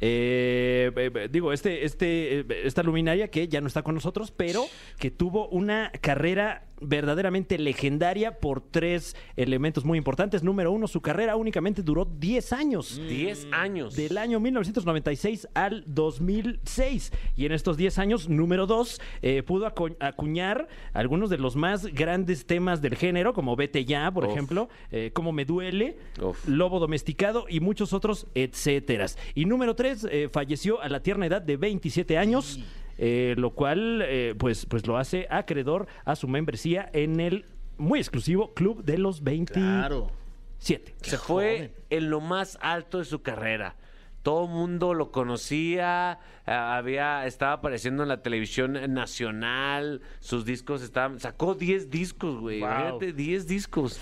[0.00, 4.64] Eh, eh, digo, este, este, eh, esta luminaria que ya no está con nosotros, pero
[4.98, 10.42] que tuvo una carrera verdaderamente legendaria por tres elementos muy importantes.
[10.42, 13.00] Número uno, su carrera únicamente duró 10 años.
[13.08, 13.96] 10 años.
[13.96, 17.12] Del año 1996 al 2006.
[17.36, 19.00] Y en estos 10 años, número 2,
[19.46, 24.24] pudo acu- acuñar algunos de los más grandes temas del género, como Vete Ya, por
[24.24, 24.30] Uf.
[24.32, 26.46] ejemplo, eh, Como Me Duele, Uf.
[26.48, 29.06] Lobo Domesticado y muchos otros, etcétera.
[29.34, 32.60] Y número 3, falleció a la tierna edad de 27 años.
[33.02, 37.46] Eh, lo cual eh, pues, pues lo hace acreedor a su membresía en el
[37.78, 39.58] muy exclusivo Club de los 27.
[39.58, 40.10] Claro.
[40.58, 40.94] siete.
[41.00, 43.74] Se fue en lo más alto de su carrera.
[44.22, 50.82] Todo el mundo lo conocía, eh, había, estaba apareciendo en la televisión nacional, sus discos
[50.82, 52.68] estaban, sacó 10 discos, güey, Wow.
[52.68, 53.98] imagínate, 10 discos.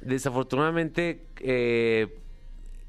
[0.00, 2.08] Desafortunadamente, eh,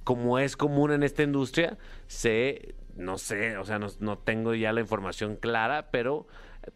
[0.06, 4.72] como es común en esta industria, sé, no sé, o sea, no, no tengo ya
[4.72, 6.28] la información clara, pero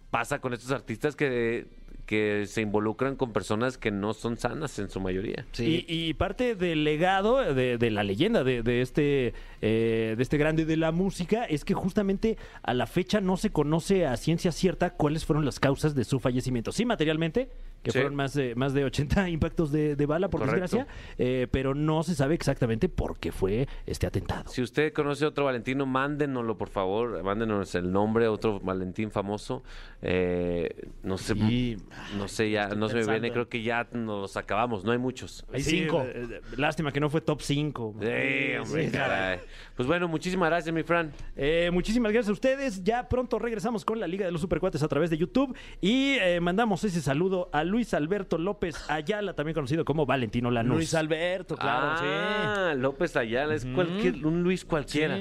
[0.10, 1.68] pasa con estos artistas que,
[2.06, 5.46] que se involucran con personas que no son sanas en su mayoría.
[5.58, 10.38] Y, y parte del legado de, de la leyenda de, de este eh, de este
[10.38, 14.52] grande de la música es que justamente a la fecha no se conoce a ciencia
[14.52, 16.72] cierta cuáles fueron las causas de su fallecimiento.
[16.72, 17.50] Sí, materialmente,
[17.86, 18.00] que Sí.
[18.00, 20.62] fueron más de, más de 80 impactos de, de bala, por Correcto.
[20.62, 20.88] desgracia,
[21.20, 24.50] eh, pero no se sabe exactamente por qué fue este atentado.
[24.50, 27.22] Si usted conoce otro Valentino, mándenoslo, por favor.
[27.24, 29.62] Mándenos el nombre, otro Valentín famoso.
[30.02, 31.78] Eh, no sé, Sí.
[32.18, 33.32] no sé, ya, no se me viene.
[33.32, 34.84] Creo que ya nos acabamos.
[34.84, 35.46] No hay muchos.
[35.54, 36.02] Hay Sí, cinco.
[36.04, 37.96] eh, eh, lástima que no fue top 5.
[38.00, 39.40] Sí, hombre, caray.
[39.76, 41.12] Pues bueno, muchísimas gracias, mi Fran.
[41.36, 42.84] Eh, muchísimas gracias a ustedes.
[42.84, 46.40] Ya pronto regresamos con la Liga de los Supercuates a través de YouTube y eh,
[46.40, 50.78] mandamos ese saludo a Luis Alberto López Ayala, también conocido como Valentino Lanús.
[50.78, 55.18] Luis Alberto, claro, ah, López Ayala, es cualquier, un Luis cualquiera.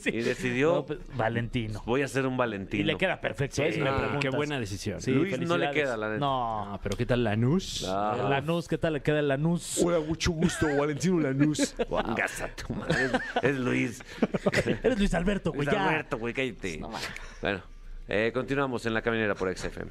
[0.00, 0.10] sí.
[0.20, 1.82] Y decidió, No, pues, Valentino.
[1.86, 2.82] voy a ser un Valentino.
[2.82, 4.18] Y le queda perfecto, Ah.
[4.20, 5.00] Qué buena decisión.
[5.00, 6.20] Sí, Luis no le queda, la neta.
[6.20, 6.74] No.
[6.74, 7.84] Ah, pero ¿qué tal Lanús?
[7.88, 8.26] Ah.
[8.28, 9.80] Lanús, ¿qué tal le queda Lanús?
[9.84, 11.74] Hola, mucho gusto, Valentino Lanús.
[11.90, 13.04] A tu madre.
[13.04, 14.02] Es, es Luis.
[14.82, 15.88] Eres Luis Alberto, güey, Luis ya.
[15.88, 16.80] Alberto, güey, cállate.
[17.42, 17.60] bueno,
[18.08, 19.90] eh, continuamos en la caminera por XFM.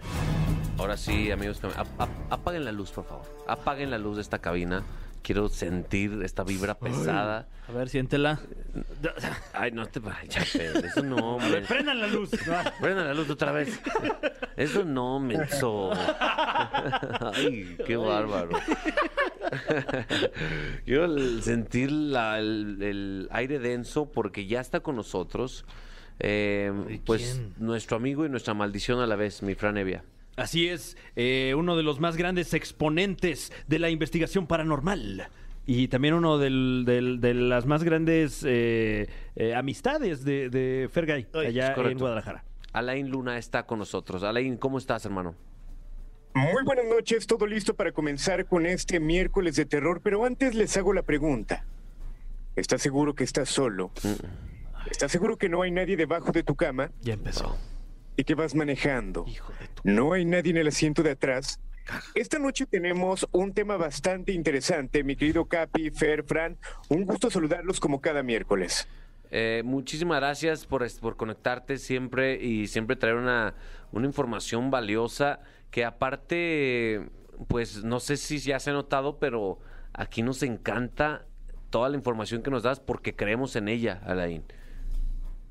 [0.80, 3.26] Ahora sí, amigos, cam- ap- ap- apaguen la luz, por favor.
[3.48, 4.84] Apaguen la luz de esta cabina.
[5.22, 7.50] Quiero sentir esta vibra pesada.
[7.68, 8.40] A ver, siéntela.
[9.54, 10.56] Ay, no te vayas.
[10.56, 11.62] Eso no, hombre.
[11.64, 12.30] Prendan la luz.
[12.80, 13.78] Prendan la luz otra vez.
[14.56, 15.92] Eso no, menso.
[17.34, 18.52] Ay, qué bárbaro.
[20.86, 25.66] Quiero sentir la- el, el aire denso porque ya está con nosotros.
[26.20, 27.54] eh, pues quién?
[27.58, 30.04] nuestro amigo y nuestra maldición a la vez, mi Fran Evia.
[30.40, 35.28] Así es, eh, uno de los más grandes exponentes de la investigación paranormal.
[35.66, 41.28] Y también uno del- del- de las más grandes eh, eh, amistades de, de Fergay,
[41.34, 42.44] allá en Guadalajara.
[42.74, 44.24] Alain Luna está con nosotros.
[44.24, 45.36] Alain, ¿cómo estás, hermano?
[46.34, 50.76] Muy buenas noches, todo listo para comenzar con este miércoles de terror, pero antes les
[50.78, 51.66] hago la pregunta.
[52.56, 53.92] ¿Estás seguro que estás solo?
[54.90, 57.58] ¿Estás seguro que no hay nadie debajo de tu cama Ya empezó.
[58.20, 59.26] Y que vas manejando?
[59.86, 61.62] ¿No hay nadie en el asiento de atrás?
[62.16, 66.58] Esta noche tenemos un tema bastante interesante, mi querido Capi, Fer, Fran.
[66.90, 68.90] Un gusto saludarlos como cada miércoles.
[69.32, 73.54] Eh, muchísimas gracias por, por conectarte siempre y siempre traer una,
[73.94, 75.40] una información valiosa
[75.72, 77.08] que aparte,
[77.48, 79.60] pues no sé si ya se ha notado, pero
[79.94, 81.26] aquí nos encanta
[81.70, 84.44] toda la información que nos das porque creemos en ella, Alain.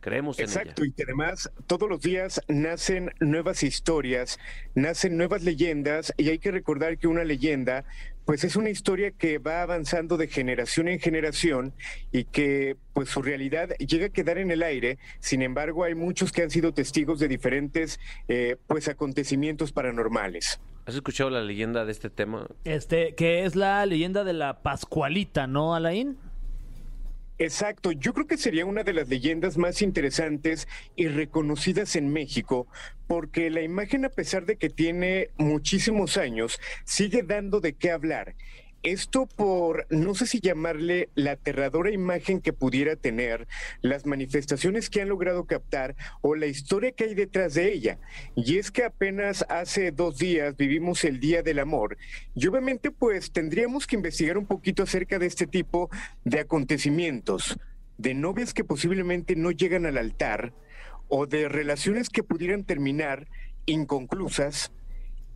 [0.08, 0.90] Creemos en Exacto, ella.
[0.90, 4.38] y que además todos los días nacen nuevas historias,
[4.74, 7.84] nacen nuevas leyendas, y hay que recordar que una leyenda,
[8.24, 11.74] pues es una historia que va avanzando de generación en generación
[12.10, 14.98] y que pues su realidad llega a quedar en el aire.
[15.20, 20.60] Sin embargo, hay muchos que han sido testigos de diferentes eh, pues acontecimientos paranormales.
[20.86, 22.46] ¿Has escuchado la leyenda de este tema?
[22.64, 26.16] Este, que es la leyenda de la Pascualita, ¿no, Alain?
[27.40, 32.66] Exacto, yo creo que sería una de las leyendas más interesantes y reconocidas en México,
[33.06, 38.34] porque la imagen, a pesar de que tiene muchísimos años, sigue dando de qué hablar.
[38.84, 43.48] Esto por, no sé si llamarle la aterradora imagen que pudiera tener,
[43.82, 47.98] las manifestaciones que han logrado captar o la historia que hay detrás de ella.
[48.36, 51.98] Y es que apenas hace dos días vivimos el Día del Amor
[52.36, 55.90] y obviamente pues tendríamos que investigar un poquito acerca de este tipo
[56.24, 57.58] de acontecimientos,
[57.96, 60.52] de novias que posiblemente no llegan al altar
[61.08, 63.26] o de relaciones que pudieran terminar
[63.66, 64.70] inconclusas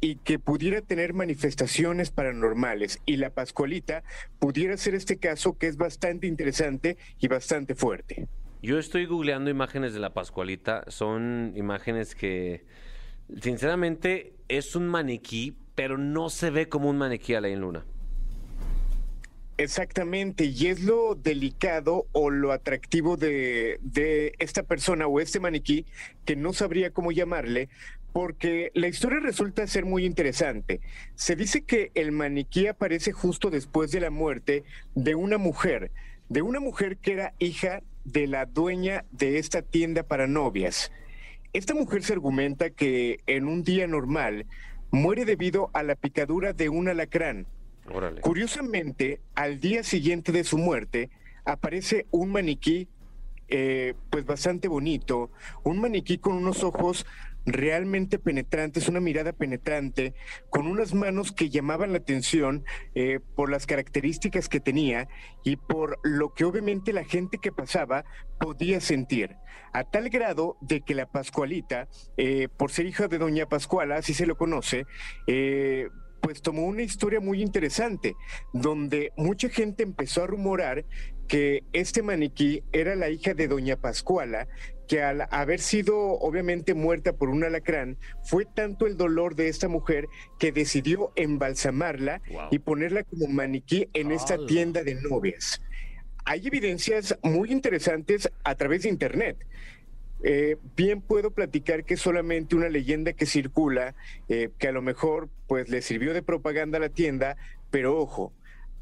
[0.03, 2.99] y que pudiera tener manifestaciones paranormales.
[3.07, 4.03] Y la Pascualita
[4.41, 8.27] pudiera ser este caso que es bastante interesante y bastante fuerte.
[8.63, 10.85] Yo estoy googleando imágenes de la Pascualita.
[10.89, 12.65] Son imágenes que,
[13.41, 17.87] sinceramente, es un maniquí, pero no se ve como un maniquí, Alain Luna.
[19.59, 25.87] Exactamente, y es lo delicado o lo atractivo de, de esta persona o este maniquí,
[26.25, 27.69] que no sabría cómo llamarle,
[28.13, 30.81] porque la historia resulta ser muy interesante.
[31.15, 35.91] Se dice que el maniquí aparece justo después de la muerte de una mujer,
[36.29, 40.93] de una mujer que era hija de la dueña de esta tienda para novias.
[41.53, 44.47] Esta mujer se argumenta que en un día normal
[44.91, 47.47] muere debido a la picadura de un alacrán.
[47.93, 48.21] Órale.
[48.21, 51.11] Curiosamente, al día siguiente de su muerte,
[51.45, 52.89] aparece un maniquí,
[53.49, 55.31] eh, pues bastante bonito,
[55.63, 57.07] un maniquí con unos ojos
[57.47, 60.15] realmente penetrantes, una mirada penetrante,
[60.51, 62.65] con unas manos que llamaban la atención
[62.95, 65.09] eh, por las características que tenía
[65.45, 68.05] y por lo que obviamente la gente que pasaba
[68.39, 69.37] podía sentir,
[69.73, 74.15] a tal grado de que la Pascualita, eh, por ser hija de Doña Pascuala, así
[74.15, 74.87] se lo conoce,
[75.27, 75.89] eh,
[76.23, 78.15] pues tomó una historia muy interesante,
[78.53, 80.85] donde mucha gente empezó a rumorar
[81.29, 84.49] que este maniquí era la hija de Doña Pascuala,
[84.89, 89.69] que al haber sido obviamente muerta por un alacrán, fue tanto el dolor de esta
[89.69, 90.09] mujer
[90.39, 92.21] que decidió embalsamarla
[92.51, 95.63] y ponerla como maniquí en esta tienda de novias.
[96.25, 99.39] Hay evidencias muy interesantes a través de Internet.
[100.25, 103.95] Eh, bien puedo platicar que es solamente una leyenda que circula,
[104.29, 107.37] eh, que a lo mejor pues le sirvió de propaganda a la tienda,
[107.71, 108.33] pero ojo,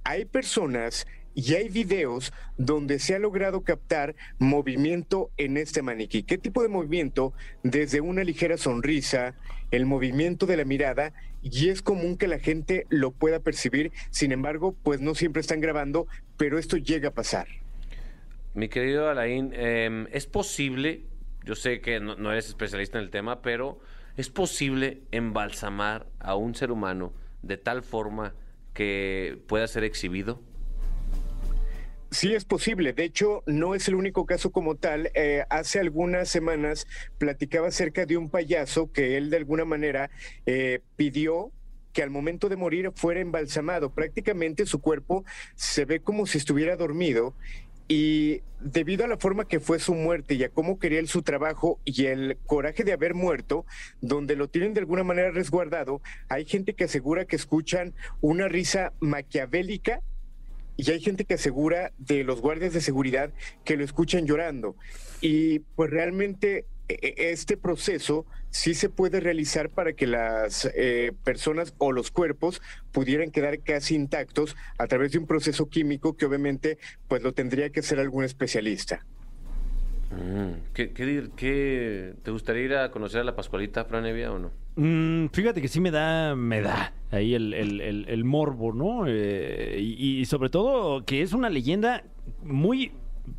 [0.04, 6.22] hay personas y hay videos donde se ha logrado captar movimiento en este maniquí.
[6.22, 7.32] ¿Qué tipo de movimiento?
[7.62, 9.34] Desde una ligera sonrisa,
[9.70, 11.12] el movimiento de la mirada,
[11.42, 15.60] y es común que la gente lo pueda percibir, sin embargo, pues no siempre están
[15.60, 16.06] grabando,
[16.36, 17.46] pero esto llega a pasar.
[18.54, 21.04] Mi querido Alain, eh, es posible,
[21.44, 23.80] yo sé que no eres especialista en el tema, pero
[24.16, 27.12] es posible embalsamar a un ser humano
[27.42, 28.34] de tal forma
[28.74, 30.42] que pueda ser exhibido.
[32.10, 35.10] Sí es posible, de hecho no es el único caso como tal.
[35.14, 36.88] Eh, hace algunas semanas
[37.18, 40.10] platicaba acerca de un payaso que él de alguna manera
[40.44, 41.52] eh, pidió
[41.92, 43.90] que al momento de morir fuera embalsamado.
[43.90, 47.34] Prácticamente su cuerpo se ve como si estuviera dormido
[47.86, 51.22] y debido a la forma que fue su muerte y a cómo quería él su
[51.22, 53.66] trabajo y el coraje de haber muerto,
[54.00, 58.92] donde lo tienen de alguna manera resguardado, hay gente que asegura que escuchan una risa
[59.00, 60.02] maquiavélica
[60.80, 63.32] y hay gente que asegura de los guardias de seguridad
[63.64, 64.76] que lo escuchan llorando.
[65.20, 71.12] Y pues realmente e- e- este proceso sí se puede realizar para que las eh,
[71.22, 72.62] personas o los cuerpos
[72.92, 76.78] pudieran quedar casi intactos a través de un proceso químico que obviamente
[77.08, 79.04] pues lo tendría que hacer algún especialista.
[80.10, 84.38] Mm, ¿Qué, qué, qué- te gustaría ir a conocer a la Pascualita, Fran Evia, o
[84.38, 84.50] no?
[84.76, 89.04] Mm, fíjate que sí me da, me da ahí el, el- el- el morbo, ¿no?
[89.06, 92.02] Eh, y, y sobre todo que es una leyenda
[92.42, 92.92] muy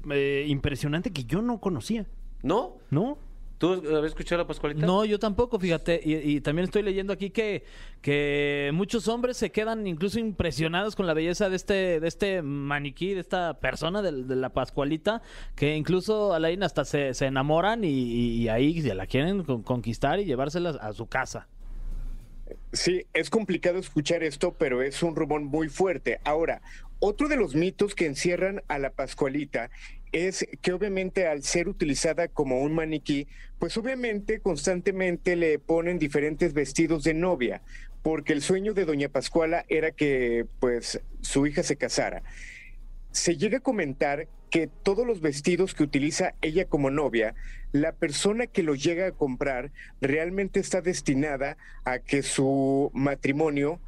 [0.10, 2.06] eh, impresionante que yo no conocía,
[2.44, 2.78] ¿No?
[2.90, 3.18] ¿no?
[3.62, 4.84] ¿Tú habías escuchado a la Pascualita?
[4.86, 6.02] No, yo tampoco, fíjate.
[6.04, 7.64] Y, y también estoy leyendo aquí que,
[8.02, 13.14] que muchos hombres se quedan incluso impresionados con la belleza de este, de este maniquí,
[13.14, 15.22] de esta persona, de, la Pascualita,
[15.56, 19.62] que incluso Alain hasta se, se enamoran y, y- y ahí se la quieren con-
[19.62, 21.48] conquistar y llevárselas a su casa.
[22.74, 26.20] Sí, es complicado escuchar esto, pero es un rumor muy fuerte.
[26.24, 26.62] Ahora,
[27.00, 29.70] otro de los mitos que encierran a la Pascualita
[30.12, 33.28] es que obviamente al ser utilizada como un maniquí,
[33.60, 37.62] pues obviamente constantemente le ponen diferentes vestidos de novia,
[38.02, 42.24] porque el sueño de doña Pascuala era que pues su hija se casara.
[43.12, 47.36] Se llega a comentar que todos los vestidos que utiliza ella como novia,
[47.72, 53.80] la persona que los llega a comprar realmente está destinada a que su matrimonio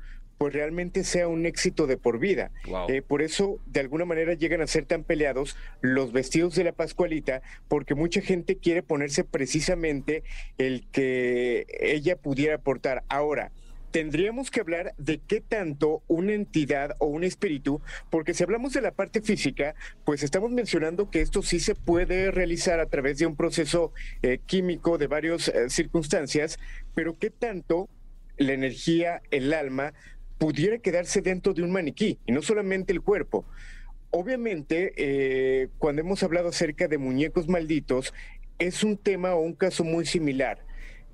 [0.44, 2.52] pues realmente sea un éxito de por vida.
[2.68, 2.90] Wow.
[2.90, 6.74] Eh, por eso, de alguna manera, llegan a ser tan peleados los vestidos de la
[6.74, 10.26] Pascualita, porque mucha gente quiere ponerse precisamente
[10.58, 13.06] el que ella pudiera aportar.
[13.08, 13.54] Ahora,
[13.92, 17.80] tendríamos que hablar de qué tanto una entidad o un espíritu,
[18.10, 22.32] porque si hablamos de la parte física, pues estamos mencionando que esto sí se puede
[22.32, 26.60] realizar a través de un proceso eh, químico de varias eh, circunstancias,
[26.94, 27.88] pero qué tanto
[28.38, 29.94] la energía, el alma,
[30.44, 33.46] pudiera quedarse dentro de un maniquí, y no solamente el cuerpo.
[34.12, 38.14] Obviamente, eh, cuando hemos hablado acerca de muñecos malditos,
[38.60, 40.60] es un tema o un caso muy similar.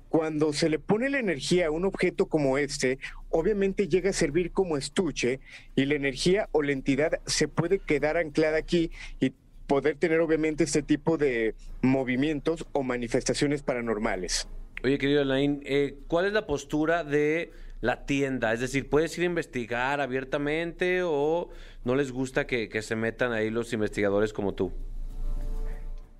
[0.08, 4.50] Cuando se le pone la energía a un objeto como este, obviamente llega a servir
[4.50, 5.38] como estuche
[5.76, 9.32] y la energía o la entidad se puede quedar anclada aquí y
[9.68, 14.48] poder tener obviamente este tipo de movimientos o manifestaciones paranormales.
[14.82, 18.52] Oye, querido Alain, eh, ¿cuál es la postura de la tienda?
[18.52, 21.50] Es decir, ¿puedes ir a investigar abiertamente o
[21.84, 24.72] no les gusta que, se metan ahí los investigadores como tú?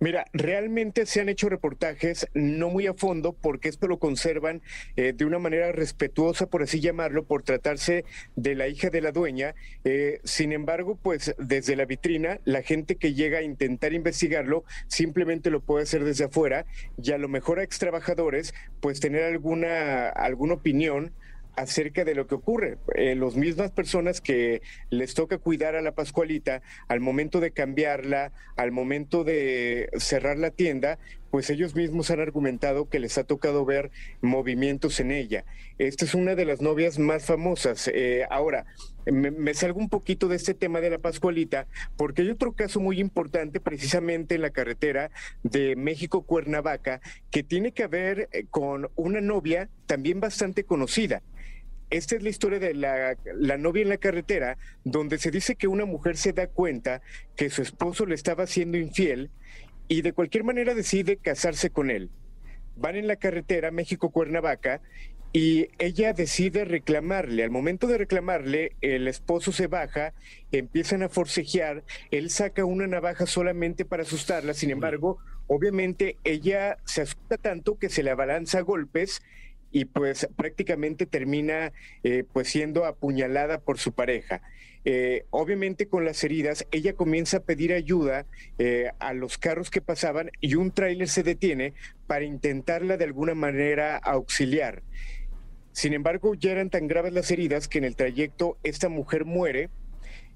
[0.03, 4.63] Mira, realmente se han hecho reportajes no muy a fondo porque esto lo conservan
[4.97, 9.13] eh, de una manera respetuosa, por así llamarlo, por tratarse de la hija de la
[9.13, 9.55] dueña.
[9.85, 15.51] Eh, sin embargo, pues desde la vitrina, la gente que llega a intentar investigarlo simplemente
[15.51, 16.65] lo puede hacer desde afuera
[16.97, 21.13] y a lo mejor a ex trabajadores, pues tener alguna, alguna opinión
[21.57, 22.79] acerca de lo que ocurre.
[22.95, 28.33] Eh, las mismas personas que les toca cuidar a la Pascualita, al momento de cambiarla,
[28.57, 30.99] al momento de cerrar la tienda,
[31.31, 33.91] pues ellos mismos han argumentado que les ha tocado ver
[34.21, 35.45] movimientos en ella.
[35.79, 37.89] Esta es una de las novias más famosas.
[37.93, 38.67] Eh, ahora,
[39.07, 42.81] me, me salgo un poquito de este tema de la Pascualita, porque hay otro caso
[42.81, 45.11] muy importante precisamente en la carretera
[45.43, 51.23] de México-Cuernavaca, que tiene que ver eh, con una novia también bastante conocida.
[51.91, 55.67] Esta es la historia de la, la, novia en la carretera, donde se dice que
[55.67, 57.03] una mujer se da cuenta
[57.37, 59.31] que su esposo le estaba siendo infiel
[59.89, 62.11] y de cualquier manera decide casarse con él.
[62.77, 64.81] Van en la carretera México-Cuernavaca
[65.33, 67.43] y ella decide reclamarle.
[67.43, 70.13] Al momento de reclamarle, el esposo se baja,
[70.53, 75.19] empiezan a forcejear, él saca una navaja solamente para asustarla, sin embargo,
[75.49, 79.23] obviamente ella se asusta tanto que se le abalanza a golpes
[79.71, 84.43] y pues prácticamente termina eh, pues siendo apuñalada por su pareja.
[84.85, 88.25] Eh, obviamente con las heridas, ella comienza a pedir ayuda
[88.59, 91.75] eh, a los carros que pasaban y un tráiler se detiene
[92.07, 94.83] para intentarla de alguna manera auxiliar.
[95.73, 99.69] Sin embargo, ya eran tan graves las heridas que en el trayecto esta mujer muere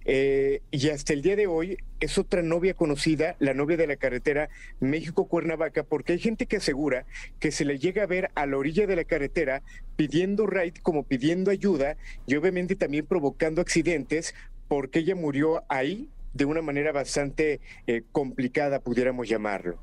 [0.05, 3.97] eh, y hasta el día de hoy es otra novia conocida, la novia de la
[3.97, 4.51] carretera
[4.81, 7.07] México-Cuernavaca, porque hay gente que asegura
[7.41, 9.63] que se le llega a ver a la orilla de la carretera
[9.97, 11.97] pidiendo ride, como pidiendo ayuda
[12.27, 14.35] y obviamente también provocando accidentes,
[14.69, 19.79] porque ella murió ahí de una manera bastante eh, complicada, pudiéramos llamarlo.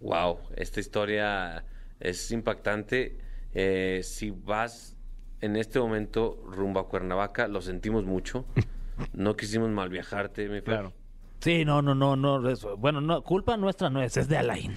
[0.00, 1.64] Wow, esta historia
[2.00, 3.18] es impactante.
[3.52, 4.96] Eh, si vas
[5.40, 8.46] en este momento rumbo a Cuernavaca, lo sentimos mucho.
[9.12, 10.60] No quisimos mal viajarte, mi.
[10.62, 10.92] Claro.
[11.40, 12.48] Sí, no, no, no, no.
[12.48, 14.74] eso- Bueno, no, culpa nuestra no es, es de Alain.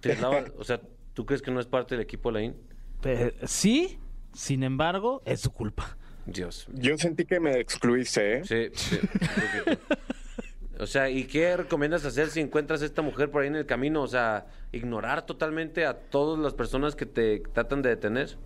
[0.00, 0.16] Te
[0.56, 0.80] o sea,
[1.14, 2.54] ¿tú crees que no es parte del equipo Lain?
[3.04, 3.98] Eh, sí,
[4.32, 5.96] sin embargo, es su culpa.
[6.26, 6.66] Dios.
[6.74, 8.44] Yo sentí que me excluiste, ¿eh?
[8.44, 8.98] Sí, sí.
[10.78, 13.66] O sea, ¿y qué recomiendas hacer si encuentras a esta mujer por ahí en el
[13.66, 14.02] camino?
[14.02, 18.36] O sea, ignorar totalmente a todas las personas que te tratan de detener.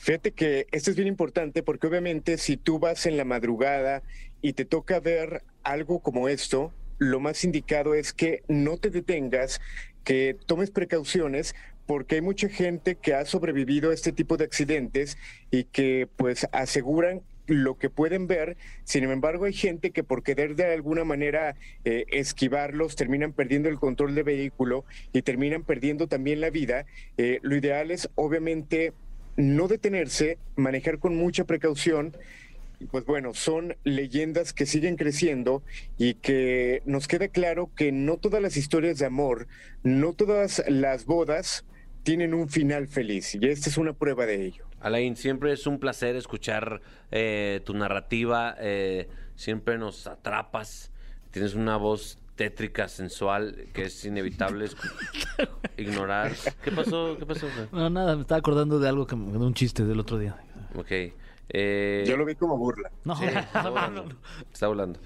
[0.00, 4.02] Fíjate que esto es bien importante porque obviamente si tú vas en la madrugada
[4.40, 9.60] y te toca ver algo como esto, lo más indicado es que no te detengas,
[10.02, 15.18] que tomes precauciones porque hay mucha gente que ha sobrevivido a este tipo de accidentes
[15.50, 20.56] y que pues aseguran lo que pueden ver, sin embargo hay gente que por querer
[20.56, 26.40] de alguna manera eh, esquivarlos terminan perdiendo el control del vehículo y terminan perdiendo también
[26.40, 26.86] la vida.
[27.18, 28.94] Eh, lo ideal es obviamente
[29.40, 32.16] no detenerse, manejar con mucha precaución.
[32.90, 35.62] Pues bueno, son leyendas que siguen creciendo
[35.98, 39.48] y que nos queda claro que no todas las historias de amor,
[39.82, 41.64] no todas las bodas
[42.02, 43.34] tienen un final feliz.
[43.34, 44.64] Y esta es una prueba de ello.
[44.80, 46.80] Alain, siempre es un placer escuchar
[47.10, 48.56] eh, tu narrativa.
[48.58, 50.90] eh, siempre nos atrapas.
[51.30, 54.64] Tienes una voz tétrica, sensual, que es inevitable
[55.76, 56.32] ignorar.
[56.64, 57.14] ¿Qué pasó?
[57.18, 57.46] ¿Qué pasó?
[57.70, 60.38] No, nada, me estaba acordando de algo, que, de un chiste del otro día.
[60.74, 60.86] Ok.
[61.50, 62.90] eh, Yo lo vi como burla.
[63.04, 64.08] No, Sí, está volando.
[64.50, 64.98] Está volando.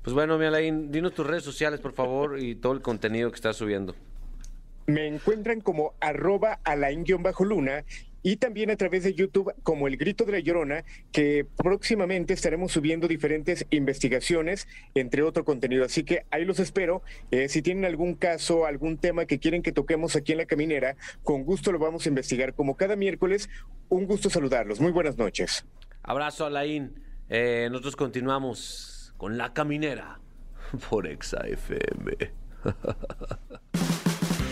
[0.00, 3.34] Pues bueno, mi Alain, dinos tus redes sociales, por favor, y todo el contenido que
[3.34, 3.94] estás subiendo.
[4.86, 7.84] Me encuentran como arroba alain-luna
[8.22, 12.72] y también a través de YouTube como El Grito de la Llorona, que próximamente estaremos
[12.72, 15.84] subiendo diferentes investigaciones, entre otro contenido.
[15.84, 17.02] Así que ahí los espero.
[17.30, 20.96] Eh, si tienen algún caso, algún tema que quieren que toquemos aquí en La Caminera,
[21.22, 22.54] con gusto lo vamos a investigar.
[22.54, 23.48] Como cada miércoles,
[23.88, 24.80] un gusto saludarlos.
[24.80, 25.64] Muy buenas noches.
[26.02, 26.94] Abrazo, Alain.
[27.28, 30.20] Eh, nosotros continuamos con La Caminera
[30.88, 32.32] por Exa FM.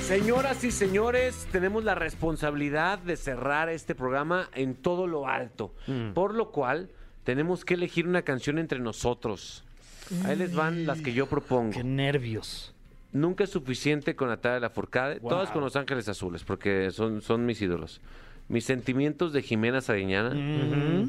[0.06, 5.74] Señoras y señores, tenemos la responsabilidad de cerrar este programa en todo lo alto,
[6.14, 6.90] por lo cual
[7.24, 9.64] tenemos que elegir una canción entre nosotros.
[10.24, 11.72] Ahí les van las que yo propongo.
[11.72, 12.72] Qué nervios.
[13.12, 15.30] Nunca es suficiente con Natalia Lafourcade, Wow.
[15.30, 18.00] todas con Los Ángeles Azules, porque son, son mis ídolos.
[18.48, 20.30] Mis sentimientos de Jimena Sariñana,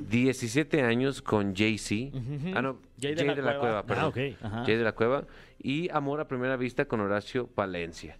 [0.10, 2.18] 17 años con Jay-Z.
[2.56, 3.84] Ah, no, Jay Jay, de de, la la, Cueva.
[3.84, 4.36] Cueva, perdón.
[4.42, 4.64] Ah.
[4.66, 5.26] Jay de la Cueva.
[5.62, 8.18] Y Amor a Primera Vista con Horacio Palencia.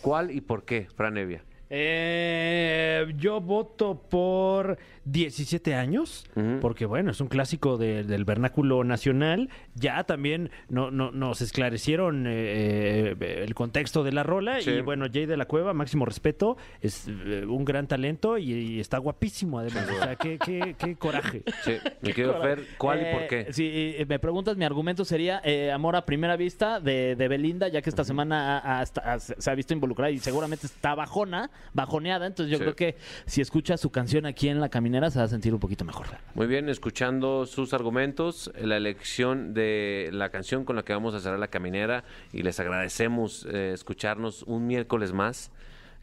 [0.00, 1.44] ¿Cuál y por qué, Fran Evia?
[1.72, 6.26] Eh, yo voto por 17 años,
[6.60, 9.48] porque bueno, es un clásico de- del vernáculo nacional.
[9.74, 14.70] Ya también no, no- nos esclarecieron eh, eh, el contexto de la rola Sí.
[14.70, 18.80] y bueno, Jay de la Cueva, máximo respeto, es eh, un gran talento y, y
[18.80, 19.88] está guapísimo además.
[19.90, 21.42] O sea, qué, qué- qué coraje.
[21.64, 23.52] Sí, mi querido Fer, ¿cuál y por Eh, qué?
[23.52, 27.80] Si me preguntas, mi argumento sería eh, Amor a Primera Vista de, de Belinda, ya
[27.80, 31.50] que esta semana ha- ha- hasta- ha- se ha visto involucrada y seguramente está bajona.
[31.72, 32.26] Bajoneada.
[32.26, 32.62] Entonces yo Sí.
[32.64, 32.96] creo que
[33.26, 36.06] si escucha su canción aquí en La Caminera se va a sentir un poquito mejor.
[36.34, 41.20] Muy bien, escuchando sus argumentos, la elección de la canción con la que vamos a
[41.20, 45.50] cerrar la caminera y les agradecemos eh, escucharnos un miércoles más.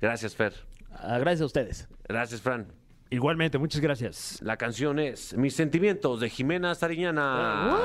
[0.01, 0.53] Gracias, Fer.
[0.93, 1.87] Ah, Gracias a ustedes.
[2.07, 2.67] Gracias, Fran.
[3.09, 4.39] Igualmente, muchas gracias.
[4.41, 7.77] La canción es Mis sentimientos de Jimena Sariñana.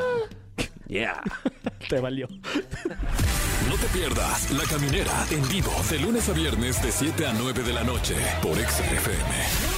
[0.88, 1.22] Yeah.
[1.88, 2.28] Te valió.
[3.68, 7.62] No te pierdas La Caminera en vivo de lunes a viernes de 7 a 9
[7.62, 9.71] de la noche por XFM.